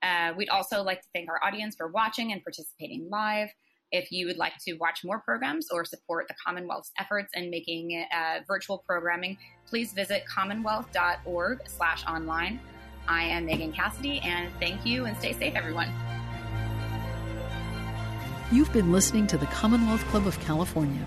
[0.03, 3.49] Uh, we'd also like to thank our audience for watching and participating live.
[3.93, 8.05] If you would like to watch more programs or support the Commonwealth's efforts in making
[8.13, 12.61] uh, virtual programming, please visit commonwealth.org slash online.
[13.09, 15.89] I am Megan Cassidy, and thank you and stay safe, everyone.
[18.51, 21.07] You've been listening to the Commonwealth Club of California.